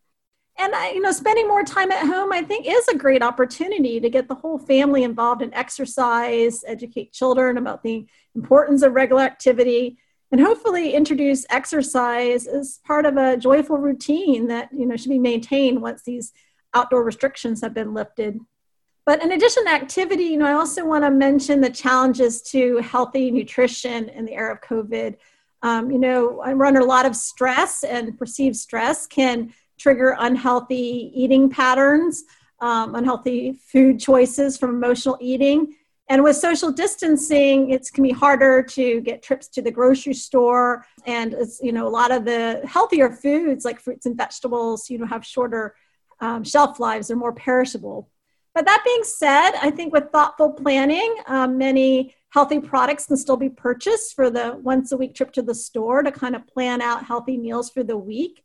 And 0.56 0.74
I, 0.74 0.92
you 0.92 1.00
know 1.00 1.12
spending 1.12 1.46
more 1.46 1.62
time 1.62 1.92
at 1.92 2.04
home 2.04 2.32
i 2.32 2.42
think 2.42 2.66
is 2.66 2.88
a 2.88 2.96
great 2.96 3.22
opportunity 3.22 4.00
to 4.00 4.10
get 4.10 4.26
the 4.26 4.34
whole 4.34 4.58
family 4.58 5.04
involved 5.04 5.40
in 5.40 5.54
exercise 5.54 6.64
educate 6.66 7.12
children 7.12 7.58
about 7.58 7.84
the 7.84 8.06
importance 8.34 8.82
of 8.82 8.94
regular 8.94 9.22
activity 9.22 9.98
and 10.32 10.40
hopefully 10.40 10.94
introduce 10.94 11.46
exercise 11.48 12.48
as 12.48 12.80
part 12.84 13.06
of 13.06 13.16
a 13.16 13.36
joyful 13.36 13.78
routine 13.78 14.48
that 14.48 14.68
you 14.72 14.84
know 14.84 14.96
should 14.96 15.10
be 15.10 15.18
maintained 15.20 15.80
once 15.80 16.02
these 16.02 16.32
outdoor 16.74 17.04
restrictions 17.04 17.60
have 17.60 17.72
been 17.72 17.94
lifted 17.94 18.40
but 19.08 19.22
in 19.22 19.32
addition 19.32 19.64
to 19.64 19.70
activity, 19.70 20.24
you 20.24 20.36
know, 20.36 20.44
I 20.44 20.52
also 20.52 20.84
want 20.84 21.02
to 21.02 21.10
mention 21.10 21.62
the 21.62 21.70
challenges 21.70 22.42
to 22.50 22.76
healthy 22.76 23.30
nutrition 23.30 24.10
in 24.10 24.26
the 24.26 24.34
era 24.34 24.52
of 24.52 24.60
COVID. 24.60 25.16
Um, 25.62 25.90
you 25.90 25.98
know, 25.98 26.42
we're 26.46 26.66
under 26.66 26.80
a 26.80 26.84
lot 26.84 27.06
of 27.06 27.16
stress, 27.16 27.84
and 27.84 28.18
perceived 28.18 28.54
stress 28.56 29.06
can 29.06 29.54
trigger 29.78 30.14
unhealthy 30.18 31.10
eating 31.14 31.48
patterns, 31.48 32.24
um, 32.60 32.94
unhealthy 32.96 33.54
food 33.72 33.98
choices 33.98 34.58
from 34.58 34.76
emotional 34.76 35.16
eating. 35.22 35.74
And 36.10 36.22
with 36.22 36.36
social 36.36 36.70
distancing, 36.70 37.70
it 37.70 37.88
can 37.90 38.04
be 38.04 38.12
harder 38.12 38.62
to 38.62 39.00
get 39.00 39.22
trips 39.22 39.48
to 39.48 39.62
the 39.62 39.70
grocery 39.70 40.12
store. 40.12 40.84
And 41.06 41.32
it's, 41.32 41.60
you 41.62 41.72
know, 41.72 41.88
a 41.88 41.94
lot 42.00 42.10
of 42.10 42.26
the 42.26 42.60
healthier 42.66 43.10
foods 43.10 43.64
like 43.64 43.80
fruits 43.80 44.04
and 44.04 44.18
vegetables, 44.18 44.90
you 44.90 44.98
know, 44.98 45.06
have 45.06 45.24
shorter 45.24 45.76
um, 46.20 46.44
shelf 46.44 46.78
lives, 46.78 47.08
they're 47.08 47.16
more 47.16 47.32
perishable. 47.32 48.10
But 48.54 48.64
that 48.66 48.82
being 48.84 49.04
said, 49.04 49.52
I 49.62 49.70
think 49.70 49.92
with 49.92 50.10
thoughtful 50.10 50.52
planning, 50.52 51.14
um, 51.26 51.58
many 51.58 52.14
healthy 52.30 52.60
products 52.60 53.06
can 53.06 53.16
still 53.16 53.36
be 53.36 53.48
purchased 53.48 54.14
for 54.14 54.30
the 54.30 54.58
once 54.62 54.92
a 54.92 54.96
week 54.96 55.14
trip 55.14 55.32
to 55.32 55.42
the 55.42 55.54
store 55.54 56.02
to 56.02 56.12
kind 56.12 56.34
of 56.34 56.46
plan 56.46 56.82
out 56.82 57.04
healthy 57.04 57.36
meals 57.36 57.70
for 57.70 57.82
the 57.82 57.96
week. 57.96 58.42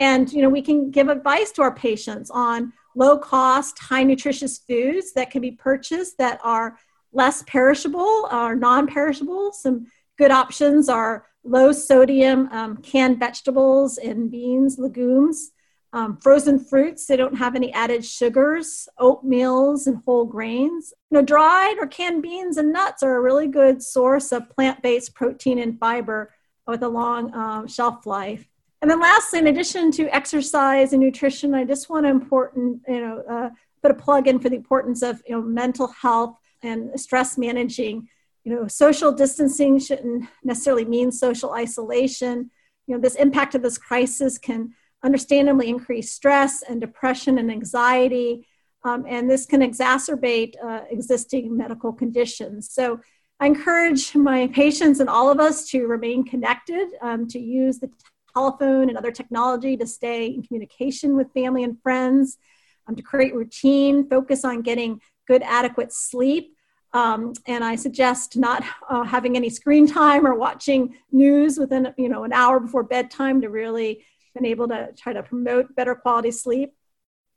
And 0.00 0.32
you 0.32 0.42
know, 0.42 0.48
we 0.48 0.62
can 0.62 0.90
give 0.90 1.08
advice 1.08 1.52
to 1.52 1.62
our 1.62 1.74
patients 1.74 2.30
on 2.30 2.72
low 2.96 3.16
cost, 3.16 3.78
high 3.78 4.02
nutritious 4.02 4.58
foods 4.58 5.12
that 5.14 5.30
can 5.30 5.40
be 5.40 5.52
purchased 5.52 6.18
that 6.18 6.40
are 6.42 6.76
less 7.12 7.42
perishable 7.44 8.28
or 8.32 8.54
non-perishable. 8.54 9.52
Some 9.52 9.86
good 10.18 10.30
options 10.30 10.88
are 10.88 11.26
low 11.44 11.72
sodium 11.72 12.48
um, 12.52 12.76
canned 12.78 13.18
vegetables 13.18 13.98
and 13.98 14.30
beans, 14.30 14.78
legumes. 14.78 15.50
Um, 15.94 16.16
frozen 16.16 16.58
fruits, 16.58 17.04
they 17.04 17.16
don't 17.16 17.36
have 17.36 17.54
any 17.54 17.70
added 17.72 18.04
sugars, 18.04 18.88
oatmeals, 18.98 19.86
and 19.86 20.02
whole 20.06 20.24
grains. 20.24 20.94
You 21.10 21.18
know, 21.18 21.22
dried 21.22 21.76
or 21.78 21.86
canned 21.86 22.22
beans 22.22 22.56
and 22.56 22.72
nuts 22.72 23.02
are 23.02 23.16
a 23.16 23.20
really 23.20 23.46
good 23.46 23.82
source 23.82 24.32
of 24.32 24.48
plant 24.48 24.80
based 24.82 25.14
protein 25.14 25.58
and 25.58 25.78
fiber 25.78 26.32
with 26.66 26.82
a 26.82 26.88
long 26.88 27.34
um, 27.34 27.66
shelf 27.66 28.06
life. 28.06 28.48
And 28.80 28.90
then, 28.90 29.00
lastly, 29.00 29.38
in 29.38 29.46
addition 29.48 29.92
to 29.92 30.08
exercise 30.08 30.92
and 30.92 31.02
nutrition, 31.02 31.54
I 31.54 31.64
just 31.64 31.90
want 31.90 32.06
to 32.06 32.10
important, 32.10 32.80
you 32.88 33.00
know, 33.00 33.22
uh, 33.30 33.50
put 33.82 33.90
a 33.90 33.94
plug 33.94 34.28
in 34.28 34.38
for 34.38 34.48
the 34.48 34.56
importance 34.56 35.02
of 35.02 35.22
you 35.26 35.36
know 35.36 35.42
mental 35.42 35.88
health 35.88 36.36
and 36.62 36.98
stress 36.98 37.36
managing. 37.36 38.08
You 38.44 38.54
know, 38.54 38.66
social 38.66 39.12
distancing 39.12 39.78
shouldn't 39.78 40.28
necessarily 40.42 40.84
mean 40.84 41.12
social 41.12 41.52
isolation. 41.52 42.50
You 42.86 42.94
know, 42.94 43.00
this 43.00 43.14
impact 43.14 43.54
of 43.54 43.62
this 43.62 43.78
crisis 43.78 44.38
can 44.38 44.74
understandably 45.02 45.68
increase 45.68 46.12
stress 46.12 46.62
and 46.62 46.80
depression 46.80 47.38
and 47.38 47.50
anxiety, 47.50 48.46
um, 48.84 49.04
and 49.08 49.30
this 49.30 49.46
can 49.46 49.60
exacerbate 49.60 50.54
uh, 50.64 50.82
existing 50.90 51.56
medical 51.56 51.92
conditions. 51.92 52.70
So 52.70 53.00
I 53.40 53.46
encourage 53.46 54.14
my 54.14 54.48
patients 54.48 55.00
and 55.00 55.08
all 55.08 55.30
of 55.30 55.40
us 55.40 55.68
to 55.70 55.86
remain 55.86 56.24
connected, 56.24 56.88
um, 57.00 57.26
to 57.28 57.38
use 57.38 57.78
the 57.78 57.90
telephone 58.34 58.88
and 58.88 58.96
other 58.96 59.12
technology 59.12 59.76
to 59.76 59.86
stay 59.86 60.26
in 60.26 60.42
communication 60.42 61.16
with 61.16 61.32
family 61.32 61.64
and 61.64 61.80
friends, 61.82 62.38
um, 62.86 62.96
to 62.96 63.02
create 63.02 63.34
routine, 63.34 64.08
focus 64.08 64.44
on 64.44 64.62
getting 64.62 65.00
good, 65.26 65.42
adequate 65.42 65.92
sleep. 65.92 66.56
Um, 66.92 67.32
and 67.46 67.64
I 67.64 67.76
suggest 67.76 68.36
not 68.36 68.62
uh, 68.88 69.04
having 69.04 69.36
any 69.36 69.48
screen 69.48 69.86
time 69.86 70.26
or 70.26 70.34
watching 70.34 70.94
news 71.10 71.58
within 71.58 71.94
you 71.96 72.08
know 72.08 72.24
an 72.24 72.32
hour 72.32 72.60
before 72.60 72.82
bedtime 72.82 73.40
to 73.40 73.48
really 73.48 74.04
been 74.34 74.46
able 74.46 74.68
to 74.68 74.90
try 74.96 75.12
to 75.12 75.22
promote 75.22 75.74
better 75.74 75.94
quality 75.94 76.30
sleep. 76.30 76.72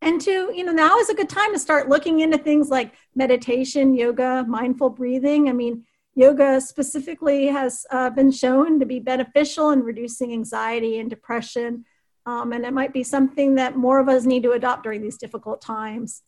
And 0.01 0.21
to 0.21 0.51
you 0.53 0.63
know 0.63 0.71
now 0.71 0.97
is 0.99 1.10
a 1.10 1.15
good 1.15 1.29
time 1.29 1.53
to 1.53 1.60
start 1.60 1.89
looking 1.89 2.19
into 2.19 2.38
things 2.38 2.69
like 2.69 2.93
meditation 3.15 3.93
yoga 3.93 4.45
mindful 4.47 4.89
breathing. 4.89 5.49
I 5.49 5.53
mean 5.53 5.86
yoga 6.15 6.62
specifically 6.62 7.47
has 7.47 7.86
uh, 7.91 8.10
been 8.10 8.31
shown 8.31 8.79
to 8.79 8.86
be 8.86 8.99
beneficial 8.99 9.71
in 9.71 9.81
reducing 9.84 10.31
anxiety 10.31 10.99
and 10.99 11.10
depression. 11.10 11.86
Um, 12.25 12.53
and 12.53 12.65
it 12.65 12.73
might 12.73 12.93
be 12.93 13.03
something 13.03 13.55
that 13.55 13.77
more 13.77 13.99
of 13.99 14.10
us 14.10 14.25
need 14.25 14.43
to 14.43 14.51
adopt 14.51 14.84
during 14.84 15.01
these 15.01 15.17
difficult 15.17 15.62
times. 15.62 16.23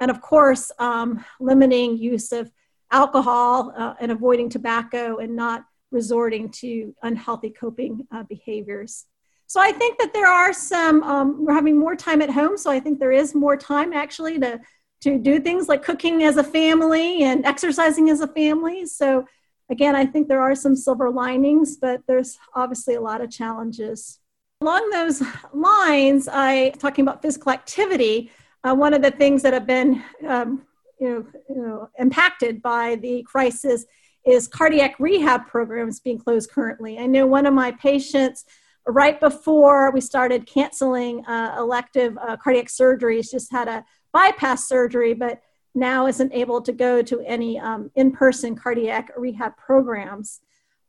And 0.00 0.10
of 0.10 0.20
course 0.20 0.70
um, 0.78 1.24
limiting 1.40 1.96
use 1.96 2.32
of 2.32 2.50
alcohol 2.90 3.72
uh, 3.76 3.94
and 4.00 4.12
avoiding 4.12 4.48
tobacco 4.48 5.16
and 5.18 5.34
not 5.34 5.64
resorting 5.90 6.48
to 6.50 6.94
unhealthy 7.02 7.50
coping 7.50 8.06
uh, 8.10 8.22
behaviors 8.24 9.06
so 9.52 9.60
I 9.60 9.70
think 9.70 9.98
that 9.98 10.14
there 10.14 10.32
are 10.32 10.50
some, 10.54 11.02
um, 11.02 11.44
we're 11.44 11.52
having 11.52 11.78
more 11.78 11.94
time 11.94 12.22
at 12.22 12.30
home. 12.30 12.56
So 12.56 12.70
I 12.70 12.80
think 12.80 12.98
there 12.98 13.12
is 13.12 13.34
more 13.34 13.54
time 13.54 13.92
actually 13.92 14.38
to, 14.38 14.58
to 15.02 15.18
do 15.18 15.40
things 15.40 15.68
like 15.68 15.82
cooking 15.82 16.22
as 16.22 16.38
a 16.38 16.42
family 16.42 17.22
and 17.24 17.44
exercising 17.44 18.08
as 18.08 18.22
a 18.22 18.28
family. 18.28 18.86
So 18.86 19.26
again, 19.70 19.94
I 19.94 20.06
think 20.06 20.28
there 20.28 20.40
are 20.40 20.54
some 20.54 20.74
silver 20.74 21.10
linings, 21.10 21.76
but 21.76 22.00
there's 22.06 22.38
obviously 22.54 22.94
a 22.94 23.02
lot 23.02 23.20
of 23.20 23.30
challenges. 23.30 24.20
Along 24.62 24.88
those 24.88 25.22
lines, 25.52 26.30
I 26.32 26.70
talking 26.78 27.02
about 27.02 27.20
physical 27.20 27.52
activity. 27.52 28.30
Uh, 28.64 28.74
one 28.74 28.94
of 28.94 29.02
the 29.02 29.10
things 29.10 29.42
that 29.42 29.52
have 29.52 29.66
been 29.66 30.02
um, 30.26 30.62
you 30.98 31.10
know, 31.10 31.26
you 31.50 31.62
know, 31.62 31.90
impacted 31.98 32.62
by 32.62 32.94
the 32.94 33.22
crisis 33.24 33.84
is 34.24 34.48
cardiac 34.48 34.98
rehab 34.98 35.46
programs 35.46 36.00
being 36.00 36.18
closed 36.18 36.50
currently. 36.50 36.98
I 36.98 37.04
know 37.04 37.26
one 37.26 37.44
of 37.44 37.52
my 37.52 37.72
patients 37.72 38.46
right 38.86 39.18
before 39.20 39.90
we 39.92 40.00
started 40.00 40.46
canceling 40.46 41.24
uh, 41.26 41.56
elective 41.58 42.16
uh, 42.18 42.36
cardiac 42.36 42.66
surgeries, 42.66 43.30
just 43.30 43.50
had 43.52 43.68
a 43.68 43.84
bypass 44.12 44.68
surgery, 44.68 45.14
but 45.14 45.40
now 45.74 46.06
isn't 46.06 46.32
able 46.32 46.60
to 46.60 46.72
go 46.72 47.02
to 47.02 47.20
any 47.20 47.58
um, 47.58 47.90
in 47.94 48.12
person 48.12 48.54
cardiac 48.54 49.10
rehab 49.16 49.56
programs. 49.56 50.40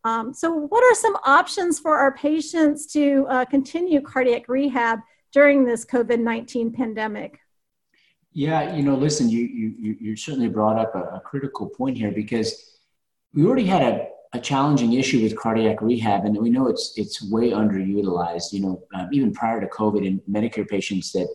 Um, 0.04 0.34
so, 0.34 0.52
what 0.52 0.84
are 0.84 0.96
some 0.96 1.16
options 1.24 1.80
for 1.80 1.98
our 1.98 2.14
patients 2.14 2.88
to 2.88 3.26
uh, 3.30 3.46
continue 3.46 4.02
cardiac 4.02 4.50
rehab 4.50 5.00
during 5.32 5.64
this 5.64 5.86
COVID 5.86 6.20
19 6.20 6.74
pandemic? 6.74 7.40
Yeah, 8.34 8.76
you 8.76 8.84
know, 8.84 8.96
listen, 8.96 9.30
you, 9.30 9.42
you, 9.42 9.96
you 10.00 10.16
certainly 10.16 10.50
brought 10.50 10.78
up 10.78 10.96
a, 10.96 11.18
a 11.18 11.22
critical 11.22 11.70
point 11.70 11.98
here 11.98 12.12
because 12.12 12.80
we 13.34 13.46
already 13.46 13.66
had 13.66 13.84
a 13.84 14.08
a 14.34 14.40
challenging 14.40 14.94
issue 14.94 15.22
with 15.22 15.38
cardiac 15.38 15.82
rehab, 15.82 16.26
and 16.26 16.38
we 16.38 16.50
know 16.50 16.68
it's 16.68 16.94
it's 16.98 17.22
way 17.32 17.52
underutilized. 17.52 18.52
You 18.52 18.62
know, 18.62 18.84
um, 18.96 19.10
even 19.12 19.34
prior 19.34 19.62
to 19.62 19.68
COVID, 19.68 20.06
in 20.06 20.22
Medicare 20.30 20.68
patients 20.68 21.12
that 21.12 21.28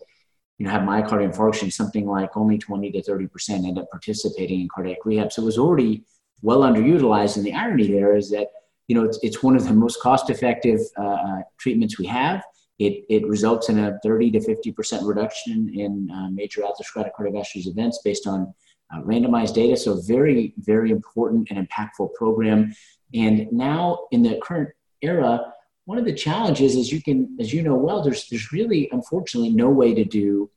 you 0.57 0.65
know 0.65 0.71
have 0.71 0.81
myocardial 0.81 1.33
infarction, 1.33 1.71
something 1.71 2.05
like 2.05 2.35
only 2.35 2.57
20 2.57 2.91
to 2.91 3.01
30 3.01 3.27
percent 3.27 3.65
end 3.65 3.79
up 3.79 3.89
participating 3.89 4.61
in 4.61 4.67
cardiac 4.73 4.97
rehab. 5.05 5.31
So 5.31 5.41
it 5.41 5.45
was 5.45 5.57
already 5.57 6.03
well 6.41 6.59
underutilized. 6.61 7.37
And 7.37 7.45
the 7.45 7.53
irony 7.53 7.87
there 7.87 8.15
is 8.15 8.29
that 8.31 8.47
you 8.89 8.95
know, 8.95 9.03
it's, 9.03 9.19
it's 9.21 9.41
one 9.43 9.55
of 9.55 9.65
the 9.65 9.73
most 9.73 10.01
cost-effective 10.01 10.79
uh, 10.97 11.03
uh 11.03 11.41
treatments 11.59 11.97
we 11.97 12.07
have. 12.07 12.43
It, 12.79 13.05
it 13.09 13.27
results 13.27 13.69
in 13.69 13.77
a 13.77 13.99
30 14.03 14.31
to 14.31 14.39
50% 14.39 15.07
reduction 15.07 15.69
in 15.75 16.09
uh, 16.11 16.29
major 16.31 16.61
atherosclerotic 16.61 17.11
cardiovascular 17.17 17.67
events 17.67 17.99
based 18.03 18.25
on 18.25 18.53
uh, 18.93 19.01
randomized 19.01 19.53
data. 19.53 19.77
So 19.77 20.01
very, 20.01 20.53
very 20.57 20.91
important 20.91 21.49
and 21.49 21.67
impactful 21.67 22.13
program. 22.13 22.73
And 23.13 23.51
now 23.51 24.07
in 24.11 24.21
the 24.23 24.39
current 24.43 24.69
era, 25.01 25.53
one 25.85 25.97
of 25.97 26.05
the 26.05 26.13
challenges 26.13 26.75
is 26.75 26.91
you 26.91 27.01
can, 27.01 27.35
as 27.39 27.51
you 27.53 27.63
know 27.63 27.75
well, 27.75 28.03
there's, 28.03 28.27
there's 28.29 28.51
really, 28.51 28.89
unfortunately, 28.91 29.49
no 29.49 29.69
way 29.69 29.93
to 29.93 30.05
do 30.05 30.49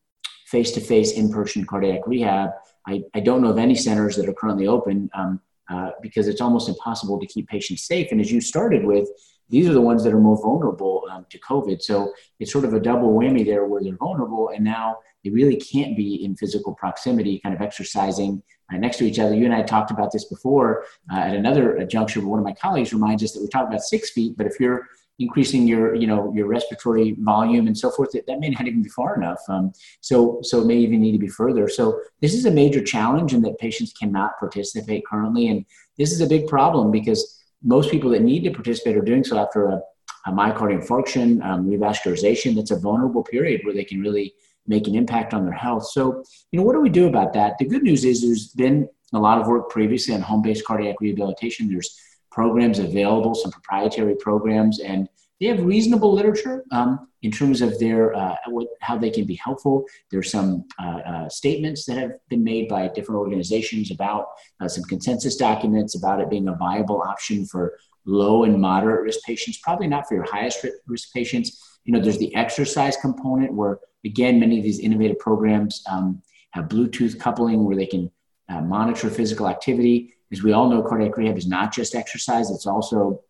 face-to-face 0.47 1.13
in-person 1.13 1.65
cardiac 1.65 2.07
rehab. 2.07 2.51
I, 2.87 3.03
I 3.15 3.21
don't 3.21 3.41
know 3.41 3.49
of 3.49 3.59
any 3.59 3.75
centers 3.75 4.17
that 4.17 4.29
are 4.29 4.35
currently 4.35 4.67
open 4.67 5.09
um, 5.15 5.41
uh, 5.71 5.93
because 6.03 6.29
it's 6.29 6.43
almost 6.43 6.69
impossible 6.69 7.19
to 7.19 7.27
keep 7.27 7.49
patients 7.49 7.87
safe. 7.87 8.13
And 8.13 8.21
as 8.21 8.31
you 8.31 8.43
started 8.43 8.85
with, 8.85 9.09
these 9.49 9.69
are 9.69 9.73
the 9.73 9.81
ones 9.81 10.05
that 10.05 10.13
are 10.13 10.21
more 10.21 10.41
vulnerable 10.41 11.05
um, 11.11 11.25
to 11.31 11.39
COVID. 11.39 11.81
So 11.81 12.13
it's 12.39 12.53
sort 12.53 12.65
of 12.65 12.75
a 12.75 12.81
double 12.81 13.15
whammy 13.15 13.45
there 13.45 13.65
where 13.65 13.83
they're 13.83 13.97
vulnerable 13.97 14.51
and 14.55 14.65
now 14.65 14.99
they 15.25 15.31
really 15.31 15.57
can't 15.57 15.97
be 15.97 16.25
in 16.25 16.37
physical 16.37 16.75
proximity, 16.75 17.41
kind 17.41 17.55
of 17.55 17.61
exercising 17.61 18.43
uh, 18.73 18.77
next 18.77 18.99
to 18.99 19.05
each 19.05 19.19
other. 19.19 19.35
You 19.35 19.45
and 19.45 19.55
I 19.55 19.63
talked 19.63 19.91
about 19.91 20.13
this 20.13 20.25
before 20.25 20.85
uh, 21.13 21.19
at 21.19 21.35
another 21.35 21.85
juncture, 21.85 22.21
but 22.21 22.29
one 22.29 22.39
of 22.39 22.45
my 22.45 22.55
colleagues 22.55 22.93
reminds 22.93 23.23
us 23.23 23.33
that 23.33 23.41
we 23.41 23.49
talk 23.49 23.69
about 23.69 23.83
six 23.83 24.11
feet, 24.11 24.37
but 24.37 24.47
if 24.47 24.59
you're 24.61 24.89
increasing 25.19 25.69
your 25.69 25.95
you 25.95 26.07
know 26.07 26.33
your 26.35 26.47
respiratory 26.47 27.15
volume 27.19 27.67
and 27.67 27.77
so 27.77 27.91
forth 27.91 28.11
that, 28.11 28.27
that 28.27 28.41
may 28.41 28.49
not 28.49 28.67
even 28.67 28.83
be 28.83 28.89
far 28.89 29.15
enough 29.15 29.39
um, 29.51 29.71
so 30.01 30.41
so 30.43 30.63
it 30.63 30.67
may 30.67 30.77
even 30.77 31.03
need 31.03 31.13
to 31.13 31.19
be 31.19 31.29
further 31.29 31.69
so 31.69 32.01
this 32.23 32.33
is 32.33 32.47
a 32.47 32.51
major 32.51 32.83
challenge 32.83 33.35
in 33.35 33.43
that 33.43 33.57
patients 33.59 33.93
cannot 33.93 34.37
participate 34.41 35.05
currently 35.07 35.49
and 35.49 35.67
this 35.99 36.13
is 36.13 36.23
a 36.23 36.27
big 36.27 36.47
problem 36.47 36.91
because 36.91 37.43
most 37.63 37.91
people 37.91 38.11
that 38.11 38.23
need 38.23 38.45
to 38.45 38.51
participate 38.51 38.97
are 38.97 39.03
doing 39.03 39.25
so 39.25 39.39
after 39.39 39.67
a, 39.67 39.81
a 40.27 40.33
myocardial 40.33 40.83
infarction, 40.85 41.45
um, 41.45 41.67
revascularization. 41.67 42.55
That's 42.55 42.71
a 42.71 42.79
vulnerable 42.79 43.23
period 43.23 43.63
where 43.65 43.75
they 43.75 43.85
can 43.85 44.01
really 44.01 44.35
make 44.67 44.87
an 44.87 44.95
impact 44.95 45.35
on 45.35 45.45
their 45.45 45.55
health. 45.55 45.87
So, 45.91 46.25
you 46.51 46.59
know, 46.59 46.65
what 46.65 46.75
do 46.75 46.81
we 46.81 46.89
do 46.89 47.07
about 47.07 47.33
that? 47.35 47.59
The 47.59 47.65
good 47.65 47.83
news 47.83 48.05
is 48.05 48.23
there's 48.23 48.49
been 48.49 48.89
a 49.13 49.19
lot 49.19 49.41
of 49.41 49.47
work 49.47 49.71
previously 49.71 50.15
on 50.15 50.21
home-based 50.21 50.65
cardiac 50.65 51.01
rehabilitation. 51.01 51.69
There's 51.69 51.99
programs 52.31 52.79
available, 52.79 53.35
some 53.35 53.51
proprietary 53.51 54.15
programs, 54.15 54.81
and 54.81 55.09
they 55.41 55.47
have 55.49 55.61
reasonable 55.65 56.13
literature 56.15 56.65
um, 56.71 57.09
in 57.23 57.31
terms 57.31 57.63
of 57.63 57.79
their 57.79 58.15
uh, 58.15 58.37
what, 58.47 58.69
how 58.81 58.97
they 58.97 59.11
can 59.11 59.25
be 59.25 59.35
helpful. 59.35 59.85
There's 60.11 60.31
some 60.31 60.65
uh, 60.81 61.01
uh, 61.05 61.29
statements 61.29 61.85
that 61.87 61.99
have 61.99 62.13
been 62.29 62.45
made 62.45 62.69
by 62.69 62.89
different 62.89 63.19
organizations 63.19 63.91
about 63.91 64.27
uh, 64.61 64.69
some 64.69 64.85
consensus 64.85 65.37
documents 65.37 65.97
about 65.97 66.21
it 66.21 66.31
being 66.31 66.49
a 66.49 66.55
viable 66.55 67.03
option 67.03 67.45
for 67.45 67.77
low 68.05 68.45
and 68.45 68.61
moderate 68.61 69.03
risk 69.03 69.21
patients. 69.25 69.59
Probably 69.59 69.89
not 69.89 70.07
for 70.07 70.15
your 70.15 70.31
highest 70.31 70.65
risk 70.87 71.13
patients. 71.13 71.72
You 71.85 71.93
know, 71.93 72.01
there's 72.01 72.19
the 72.19 72.35
exercise 72.35 72.97
component 72.97 73.53
where 73.55 73.81
again 74.05 74.41
many 74.41 74.59
of 74.59 74.65
these 74.65 74.79
innovative 74.79 75.19
programs 75.19 75.83
um, 75.91 76.23
have 76.53 76.67
Bluetooth 76.67 77.19
coupling 77.19 77.65
where 77.65 77.77
they 77.77 77.87
can 77.87 78.11
uh, 78.49 78.61
monitor 78.61 79.11
physical 79.11 79.49
activity. 79.49 80.15
As 80.31 80.43
we 80.43 80.53
all 80.53 80.69
know, 80.69 80.83
cardiac 80.83 81.17
rehab 81.17 81.37
is 81.37 81.47
not 81.47 81.73
just 81.73 81.95
exercise; 81.95 82.51
it's 82.51 82.67
also 82.67 83.21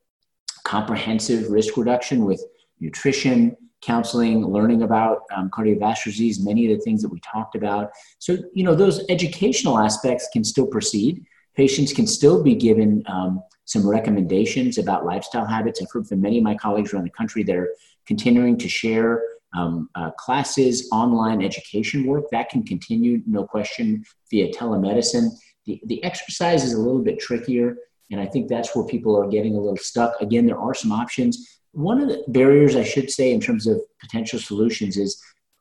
comprehensive 0.65 1.51
risk 1.51 1.77
reduction 1.77 2.25
with 2.25 2.43
nutrition, 2.81 3.57
counseling, 3.83 4.47
learning 4.47 4.83
about 4.83 5.23
um, 5.35 5.51
cardiovascular 5.51 6.05
disease, 6.05 6.41
many 6.41 6.71
of 6.71 6.79
the 6.79 6.83
things 6.83 7.03
that 7.03 7.09
we 7.09 7.21
talked 7.21 7.55
about. 7.55 7.91
So, 8.19 8.39
you 8.55 8.65
know, 8.65 8.75
those 8.75 9.05
educational 9.09 9.79
aspects 9.79 10.29
can 10.33 10.45
still 10.45 10.67
proceed. 10.67 11.25
Patients 11.57 11.93
can 11.93 12.07
still 12.07 12.43
be 12.43 12.55
given 12.55 13.03
um, 13.07 13.43
some 13.65 13.87
recommendations 13.87 14.79
about 14.79 15.05
lifestyle 15.05 15.45
habits. 15.45 15.81
I've 15.83 15.91
heard 15.91 16.07
from 16.07 16.21
many 16.21 16.39
of 16.39 16.45
my 16.45 16.55
colleagues 16.55 16.93
around 16.93 17.05
the 17.05 17.11
country 17.11 17.43
that 17.45 17.57
are 17.57 17.75
continuing 18.07 18.57
to 18.59 18.69
share 18.69 19.23
um, 19.55 19.89
uh, 19.95 20.11
classes, 20.13 20.89
online 20.93 21.43
education 21.43 22.07
work. 22.07 22.25
That 22.33 22.49
can 22.49 22.63
continue, 22.63 23.23
no 23.27 23.45
question, 23.45 24.05
via 24.31 24.53
telemedicine. 24.53 25.29
The, 25.67 25.81
the 25.87 26.03
exercise 26.03 26.65
is 26.65 26.73
a 26.73 26.81
little 26.81 27.03
bit 27.03 27.21
trickier 27.21 27.77
and 28.13 28.21
I 28.21 28.27
think 28.27 28.49
that's 28.49 28.77
where 28.77 28.85
people 28.85 29.19
are 29.19 29.27
getting 29.27 29.57
a 29.57 29.61
little 29.61 29.77
stuck. 29.77 30.21
Again, 30.21 30.47
there 30.47 30.59
are 30.59 30.75
some 30.75 30.93
options. 30.93 31.61
One 31.73 32.01
of 32.01 32.09
the 32.09 32.23
barriers, 32.29 32.77
I 32.77 32.85
should 32.85 33.11
say, 33.11 33.33
in 33.33 33.41
terms 33.41 33.67
of 33.67 33.81
potential 34.01 34.39
solutions 34.39 34.99
is 34.99 35.21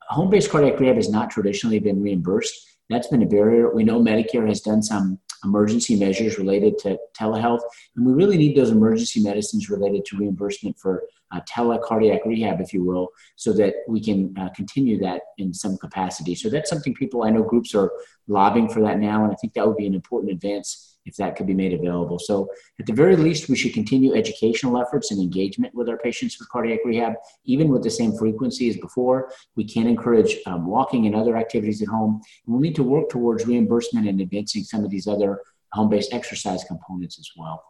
home 0.10 0.30
based 0.30 0.51
cardiac 0.51 0.77
rehab 0.80 0.97
has 0.97 1.10
not 1.10 1.32
traditionally 1.32 1.80
been 1.80 2.01
reimbursed. 2.01 2.54
That's 2.89 3.08
been 3.08 3.21
a 3.21 3.25
barrier. 3.25 3.73
We 3.73 3.86
know 3.86 4.01
Medicare 4.01 4.47
has 4.49 4.60
done 4.60 4.84
some 4.84 5.17
emergency 5.45 5.97
measures 5.97 6.38
related 6.38 6.77
to 6.80 6.97
telehealth, 7.17 7.62
and 7.95 8.06
we 8.06 8.12
really 8.12 8.38
need 8.38 8.58
those 8.58 8.69
emergency 8.69 9.23
medicines 9.23 9.69
related 9.69 10.04
to 10.06 10.17
reimbursement 10.17 10.77
for 10.77 11.04
uh, 11.31 11.41
telecardiac 11.49 12.25
rehab, 12.25 12.61
if 12.61 12.73
you 12.73 12.83
will, 12.83 13.09
so 13.35 13.53
that 13.53 13.75
we 13.87 14.01
can 14.01 14.33
uh, 14.37 14.49
continue 14.55 14.97
that 14.99 15.21
in 15.37 15.53
some 15.53 15.77
capacity. 15.77 16.35
So 16.35 16.49
that's 16.49 16.69
something 16.69 16.93
people, 16.93 17.23
I 17.23 17.29
know 17.29 17.43
groups 17.43 17.73
are 17.75 17.91
lobbying 18.27 18.69
for 18.69 18.81
that 18.81 18.99
now, 18.99 19.23
and 19.23 19.31
I 19.31 19.35
think 19.35 19.53
that 19.53 19.67
would 19.67 19.77
be 19.77 19.87
an 19.87 19.95
important 19.95 20.31
advance 20.31 20.91
if 21.05 21.15
that 21.15 21.35
could 21.35 21.47
be 21.47 21.53
made 21.53 21.73
available. 21.73 22.19
So, 22.19 22.49
at 22.79 22.85
the 22.85 22.93
very 22.93 23.15
least, 23.15 23.49
we 23.49 23.55
should 23.55 23.73
continue 23.73 24.13
educational 24.13 24.79
efforts 24.79 25.11
and 25.11 25.19
engagement 25.19 25.73
with 25.73 25.89
our 25.89 25.97
patients 25.97 26.37
with 26.39 26.49
cardiac 26.49 26.79
rehab, 26.85 27.13
even 27.45 27.69
with 27.69 27.83
the 27.83 27.89
same 27.89 28.15
frequency 28.15 28.69
as 28.69 28.77
before. 28.77 29.31
We 29.55 29.65
can 29.65 29.87
encourage 29.87 30.37
um, 30.45 30.67
walking 30.67 31.07
and 31.07 31.15
other 31.15 31.37
activities 31.37 31.81
at 31.81 31.87
home. 31.87 32.21
And 32.45 32.55
we 32.55 32.61
need 32.61 32.75
to 32.75 32.83
work 32.83 33.09
towards 33.09 33.47
reimbursement 33.47 34.07
and 34.07 34.21
advancing 34.21 34.63
some 34.63 34.83
of 34.83 34.91
these 34.91 35.07
other 35.07 35.41
home 35.73 35.89
based 35.89 36.13
exercise 36.13 36.63
components 36.63 37.17
as 37.17 37.29
well. 37.35 37.63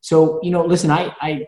So, 0.00 0.40
you 0.42 0.50
know, 0.50 0.64
listen, 0.64 0.90
I, 0.90 1.14
I 1.20 1.46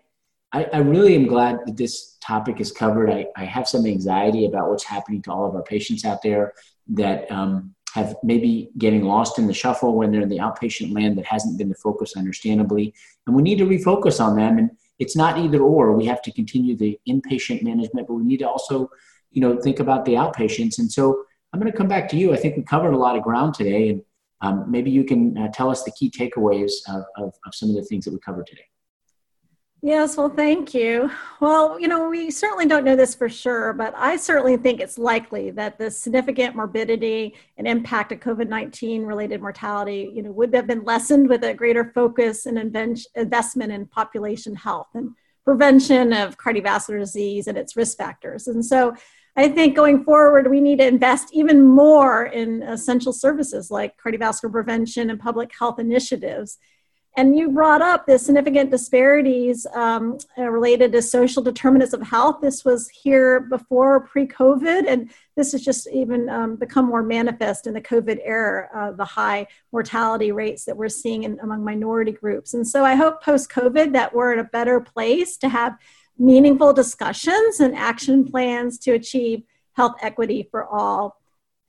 I, 0.53 0.79
really 0.79 1.15
am 1.15 1.27
glad 1.27 1.59
that 1.67 1.77
this 1.77 2.17
topic 2.23 2.61
is 2.61 2.73
covered. 2.73 3.11
I, 3.11 3.27
I, 3.37 3.45
have 3.45 3.69
some 3.69 3.85
anxiety 3.85 4.47
about 4.47 4.71
what's 4.71 4.85
happening 4.85 5.21
to 5.23 5.33
all 5.33 5.47
of 5.47 5.55
our 5.55 5.63
patients 5.63 6.05
out 6.05 6.23
there 6.23 6.55
that 6.89 7.31
um, 7.31 7.75
have 7.95 8.17
maybe 8.23 8.71
getting 8.79 9.03
lost 9.03 9.39
in 9.39 9.47
the 9.47 9.55
shuffle 9.55 9.97
when 9.97 10.13
they're 10.13 10.23
in 10.23 10.29
the 10.29 10.39
outpatient 10.39 10.95
land 10.95 11.19
that 11.19 11.27
hasn't 11.27 11.59
been 11.59 11.69
the 11.69 11.75
focus, 11.75 12.17
understandably. 12.17 12.95
And 13.27 13.35
we 13.35 13.43
need 13.43 13.59
to 13.59 13.67
refocus 13.67 14.21
on 14.21 14.37
them. 14.37 14.59
And 14.59 14.71
it's 14.99 15.17
not 15.17 15.39
either 15.39 15.61
or. 15.61 15.93
We 15.93 16.07
have 16.07 16.23
to 16.23 16.33
continue 16.33 16.77
the 16.77 16.99
inpatient 17.09 17.63
management, 17.63 18.07
but 18.07 18.15
we 18.15 18.25
need 18.25 18.39
to 18.39 18.49
also, 18.49 18.91
you 19.31 19.41
know, 19.41 19.61
think 19.61 19.81
about 19.81 20.05
the 20.05 20.15
outpatients. 20.15 20.79
And 20.79 20.91
so 20.91 21.25
I'm 21.53 21.61
going 21.61 21.71
to 21.71 21.77
come 21.77 21.89
back 21.89 22.09
to 22.11 22.17
you. 22.17 22.33
I 22.33 22.37
think 22.37 22.57
we 22.57 22.63
covered 22.63 22.93
a 22.93 22.99
lot 22.99 23.17
of 23.17 23.23
ground 23.23 23.55
today, 23.55 23.89
and 23.91 24.03
um, 24.43 24.71
maybe 24.71 24.91
you 24.91 25.05
can 25.05 25.37
uh, 25.39 25.49
tell 25.49 25.71
us 25.71 25.83
the 25.85 25.93
key 25.93 26.11
takeaways 26.11 26.73
of, 26.89 27.05
of, 27.17 27.35
of 27.47 27.55
some 27.55 27.71
of 27.71 27.77
the 27.77 27.83
things 27.83 28.05
that 28.05 28.13
we 28.13 28.21
covered 28.21 28.47
today. 28.47 28.67
Yes, 29.87 30.17
well, 30.17 30.29
thank 30.29 30.75
you. 30.75 31.13
Well, 31.39 31.79
you 31.79 31.87
know, 31.87 32.11
we 32.11 32.29
certainly 32.33 32.67
don't 32.67 32.83
know 32.83 32.97
this 32.97 33.15
for 33.15 33.29
sure, 33.29 33.73
but 33.73 33.95
I 33.97 34.17
certainly 34.17 34.57
think 34.57 34.81
it's 34.81 34.99
likely 34.99 35.53
that 35.53 35.79
the 35.79 35.93
significant 35.93 36.57
morbidity 36.57 37.37
and 37.57 37.69
impact 37.69 38.11
of 38.11 38.19
COVID 38.19 38.49
19 38.49 39.05
related 39.05 39.41
mortality, 39.41 40.11
you 40.13 40.25
know, 40.25 40.33
would 40.33 40.53
have 40.57 40.67
been 40.67 40.83
lessened 40.83 41.29
with 41.29 41.45
a 41.45 41.55
greater 41.55 41.93
focus 41.95 42.47
and 42.47 42.59
investment 42.59 43.71
in 43.71 43.87
population 43.87 44.57
health 44.57 44.89
and 44.95 45.11
prevention 45.45 46.13
of 46.13 46.37
cardiovascular 46.37 46.99
disease 46.99 47.47
and 47.47 47.57
its 47.57 47.77
risk 47.77 47.97
factors. 47.97 48.49
And 48.49 48.67
so 48.67 48.93
I 49.37 49.49
think 49.49 49.77
going 49.77 50.03
forward, 50.03 50.51
we 50.51 50.61
need 50.61 50.81
to 50.81 50.87
invest 50.89 51.29
even 51.33 51.63
more 51.63 52.25
in 52.25 52.65
essential 52.65 53.13
services 53.13 53.71
like 53.71 53.95
cardiovascular 54.05 54.51
prevention 54.51 55.11
and 55.11 55.21
public 55.21 55.53
health 55.57 55.79
initiatives 55.79 56.59
and 57.17 57.37
you 57.37 57.51
brought 57.51 57.81
up 57.81 58.07
the 58.07 58.19
significant 58.19 58.71
disparities 58.71 59.67
um, 59.75 60.19
uh, 60.37 60.43
related 60.43 60.93
to 60.93 61.01
social 61.01 61.43
determinants 61.43 61.95
of 61.95 62.03
health. 62.03 62.41
This 62.43 62.63
was 62.63 62.91
here 62.91 63.41
before 63.41 64.01
pre 64.01 64.27
COVID, 64.27 64.85
and 64.87 65.11
this 65.35 65.53
has 65.53 65.65
just 65.65 65.89
even 65.89 66.29
um, 66.29 66.57
become 66.57 66.85
more 66.85 67.03
manifest 67.03 67.67
in 67.67 67.73
the 67.73 67.81
COVID 67.81 68.21
era, 68.23 68.69
uh, 68.75 68.93
the 68.93 69.05
high 69.05 69.47
mortality 69.73 70.31
rates 70.31 70.67
that 70.67 70.77
we're 70.77 70.91
seeing 70.91 71.25
in, 71.25 71.39
among 71.41 71.65
minority 71.65 72.13
groups. 72.13 72.53
And 72.53 72.69
so 72.69 72.85
I 72.85 72.95
hope 72.95 73.23
post 73.23 73.51
COVID 73.51 73.95
that 73.95 74.15
we're 74.15 74.35
in 74.35 74.39
a 74.39 74.45
better 74.45 74.79
place 74.81 75.39
to 75.39 75.49
have 75.49 75.79
meaningful 76.19 76.75
discussions 76.75 77.61
and 77.61 77.75
action 77.75 78.25
plans 78.25 78.79
to 78.81 78.93
achieve 78.93 79.43
health 79.73 79.97
equity 80.03 80.49
for 80.51 80.67
all. 80.67 81.19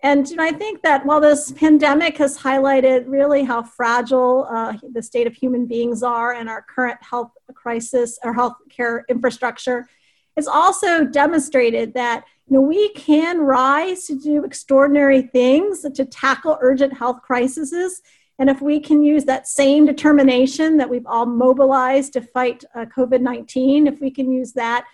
And 0.04 0.30
you 0.30 0.36
know, 0.36 0.44
I 0.44 0.52
think 0.52 0.84
that 0.84 1.06
while 1.06 1.20
this 1.20 1.52
pandemic 1.52 2.18
has 2.18 2.38
highlighted 2.38 3.06
really 3.08 3.44
how 3.44 3.64
fragile 3.64 4.48
uh, 4.50 4.74
the 4.94 5.02
state 5.02 5.26
of 5.26 5.34
human 5.34 5.66
beings 5.66 6.04
are 6.04 6.34
and 6.34 6.48
our 6.48 6.62
current 6.62 7.02
health 7.02 7.32
crisis 7.56 8.20
or 8.24 8.34
health 8.34 8.58
care 8.70 9.06
infrastructure, 9.10 9.88
it's 10.36 10.48
also 10.48 11.04
demonstrated 11.04 11.96
that 11.96 12.26
you 12.48 12.56
know, 12.56 12.62
we 12.62 12.90
can 12.90 13.40
rise 13.40 14.06
to 14.06 14.18
do 14.18 14.46
extraordinary 14.46 15.24
things 15.24 15.82
to 15.82 16.06
tackle 16.06 16.58
urgent 16.62 16.94
health 16.94 17.22
crises. 17.22 18.02
And 18.40 18.50
if 18.50 18.62
we 18.62 18.80
can 18.80 19.02
use 19.02 19.26
that 19.26 19.48
same 19.48 19.86
determination 19.86 20.78
that 20.78 20.90
we've 20.90 21.08
all 21.08 21.26
mobilized 21.26 22.14
to 22.14 22.22
fight 22.22 22.64
uh, 22.76 22.86
COVID 22.86 23.22
19, 23.22 23.88
if 23.88 24.00
we 24.00 24.12
can 24.12 24.32
use 24.32 24.54
that 24.54 24.86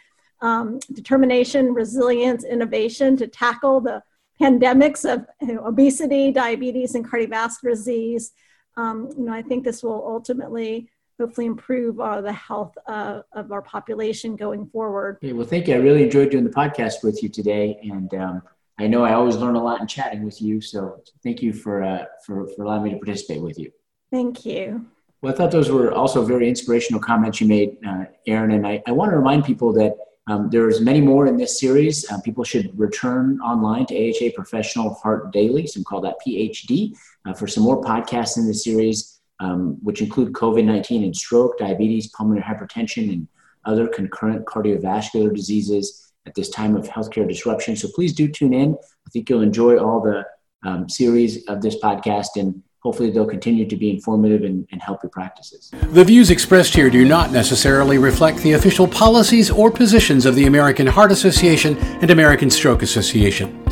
um, 0.41 0.79
determination, 0.93 1.73
resilience, 1.73 2.45
innovation 2.45 3.17
to 3.17 3.27
tackle 3.27 3.81
the 3.81 4.01
pandemics 4.41 5.12
of 5.12 5.26
you 5.41 5.56
know, 5.56 5.65
obesity, 5.65 6.32
diabetes, 6.32 6.96
and 6.96 7.10
cardiovascular 7.10 7.72
disease. 7.72 8.32
Um, 8.78 9.10
you 9.17 9.26
know, 9.26 9.34
I 9.34 9.41
think 9.41 9.63
this 9.63 9.84
will 9.84 10.04
ultimately 10.06 10.89
hopefully 11.19 11.46
improve 11.46 12.00
uh, 12.00 12.22
the 12.22 12.34
health 12.34 12.76
uh, 12.88 13.22
of 13.34 13.52
our 13.52 13.62
population 13.62 14.36
going 14.36 14.65
forward. 14.67 15.17
Okay, 15.24 15.34
well, 15.34 15.46
thank 15.46 15.67
you. 15.67 15.76
I 15.76 15.78
really 15.78 16.04
enjoyed 16.04 16.32
doing 16.32 16.43
the 16.43 16.50
podcast 16.50 17.04
with 17.04 17.22
you 17.22 17.30
today, 17.30 17.80
and 17.84 18.13
um, 18.15 18.41
I 18.80 18.88
know 18.88 19.04
I 19.04 19.13
always 19.13 19.36
learn 19.36 19.56
a 19.56 19.63
lot 19.63 19.80
in 19.82 19.88
chatting 19.88 20.24
with 20.24 20.41
you. 20.41 20.60
So 20.60 21.02
thank 21.24 21.41
you 21.41 21.54
for 21.54 21.84
uh, 21.84 22.06
for 22.26 22.48
for 22.56 22.63
allowing 22.63 22.84
me 22.84 22.89
to 22.91 22.98
participate 22.98 23.41
with 23.41 23.60
you. 23.60 23.72
Thank 24.12 24.46
you. 24.46 24.86
Well, 25.22 25.34
I 25.34 25.38
thought 25.38 25.52
those 25.52 25.72
were 25.72 25.93
also 25.93 26.26
very 26.26 26.50
inspirational 26.50 27.00
comments 27.00 27.39
you 27.39 27.48
made, 27.48 27.78
uh, 27.88 28.06
Erin. 28.28 28.52
And 28.52 28.67
I, 28.67 28.84
I 28.86 28.91
want 28.91 29.12
to 29.12 29.15
remind 29.15 29.46
people 29.46 29.72
that 29.74 29.96
um, 30.27 30.49
there's 30.49 30.79
many 30.79 31.01
more 31.01 31.27
in 31.27 31.36
this 31.36 31.59
series. 31.59 32.09
Um, 32.09 32.21
people 32.21 32.43
should 32.43 32.77
return 32.79 33.39
online 33.41 33.86
to 33.88 33.95
AHA 33.95 34.31
Professional 34.36 34.93
Heart 34.93 35.33
Daily, 35.33 35.67
some 35.67 35.83
call 35.83 36.01
that 36.01 36.15
PHD, 36.25 36.95
uh, 37.25 37.33
for 37.33 37.47
some 37.47 37.63
more 37.63 37.81
podcasts 37.81 38.38
in 38.38 38.47
this 38.47 38.63
series, 38.63 39.19
um, 39.39 39.77
which 39.83 40.01
include 40.01 40.31
COVID-19 40.33 41.03
and 41.03 41.15
stroke, 41.15 41.57
diabetes, 41.57 42.07
pulmonary 42.07 42.43
hypertension, 42.43 43.12
and 43.12 43.27
other 43.65 43.88
concurrent 43.88 44.45
cardiovascular 44.45 45.33
diseases 45.33 46.13
at 46.25 46.36
this 46.36 46.49
time 46.49 46.75
of 46.75 46.88
healthcare 46.88 47.27
disruption. 47.27 47.75
So 47.75 47.89
please 47.93 48.13
do 48.13 48.29
tune 48.29 48.53
in. 48.53 48.75
I 48.75 49.09
think 49.12 49.29
you'll 49.29 49.41
enjoy 49.41 49.77
all 49.77 49.99
the 49.99 50.25
um, 50.65 50.88
series 50.88 51.45
of 51.47 51.62
this 51.62 51.75
podcast 51.81 52.29
and 52.38 52.63
hopefully 52.84 53.10
they'll 53.10 53.26
continue 53.26 53.65
to 53.65 53.76
be 53.76 53.89
informative 53.89 54.43
and, 54.43 54.67
and, 54.72 54.82
help 54.82 55.02
your 55.02 55.10
practices. 55.10 55.72
The 55.72 56.04
views 56.04 56.30
expressed 56.30 56.76
here 56.76 56.89
do 56.89 57.06
not 57.06 57.32
necessarily 57.32 57.98
reflect 57.98 58.39
the 58.39 58.54
official 58.54 58.88
policies 58.88 59.50
or 59.50 59.72
positions 59.72 60.26
of 60.26 60.36
the 60.36 60.46
American 60.46 60.86
Heart 60.86 61.13
Association 61.13 61.78
and 61.78 62.12
American 62.12 62.50
Stroke 62.50 62.84
Association. 62.84 63.63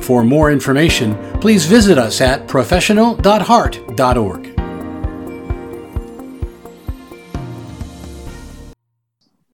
For 0.00 0.24
more 0.24 0.50
information, 0.50 1.16
please 1.40 1.66
visit 1.66 1.96
us 1.96 2.20
at 2.20 2.48
professional.heart.org. 2.48 4.45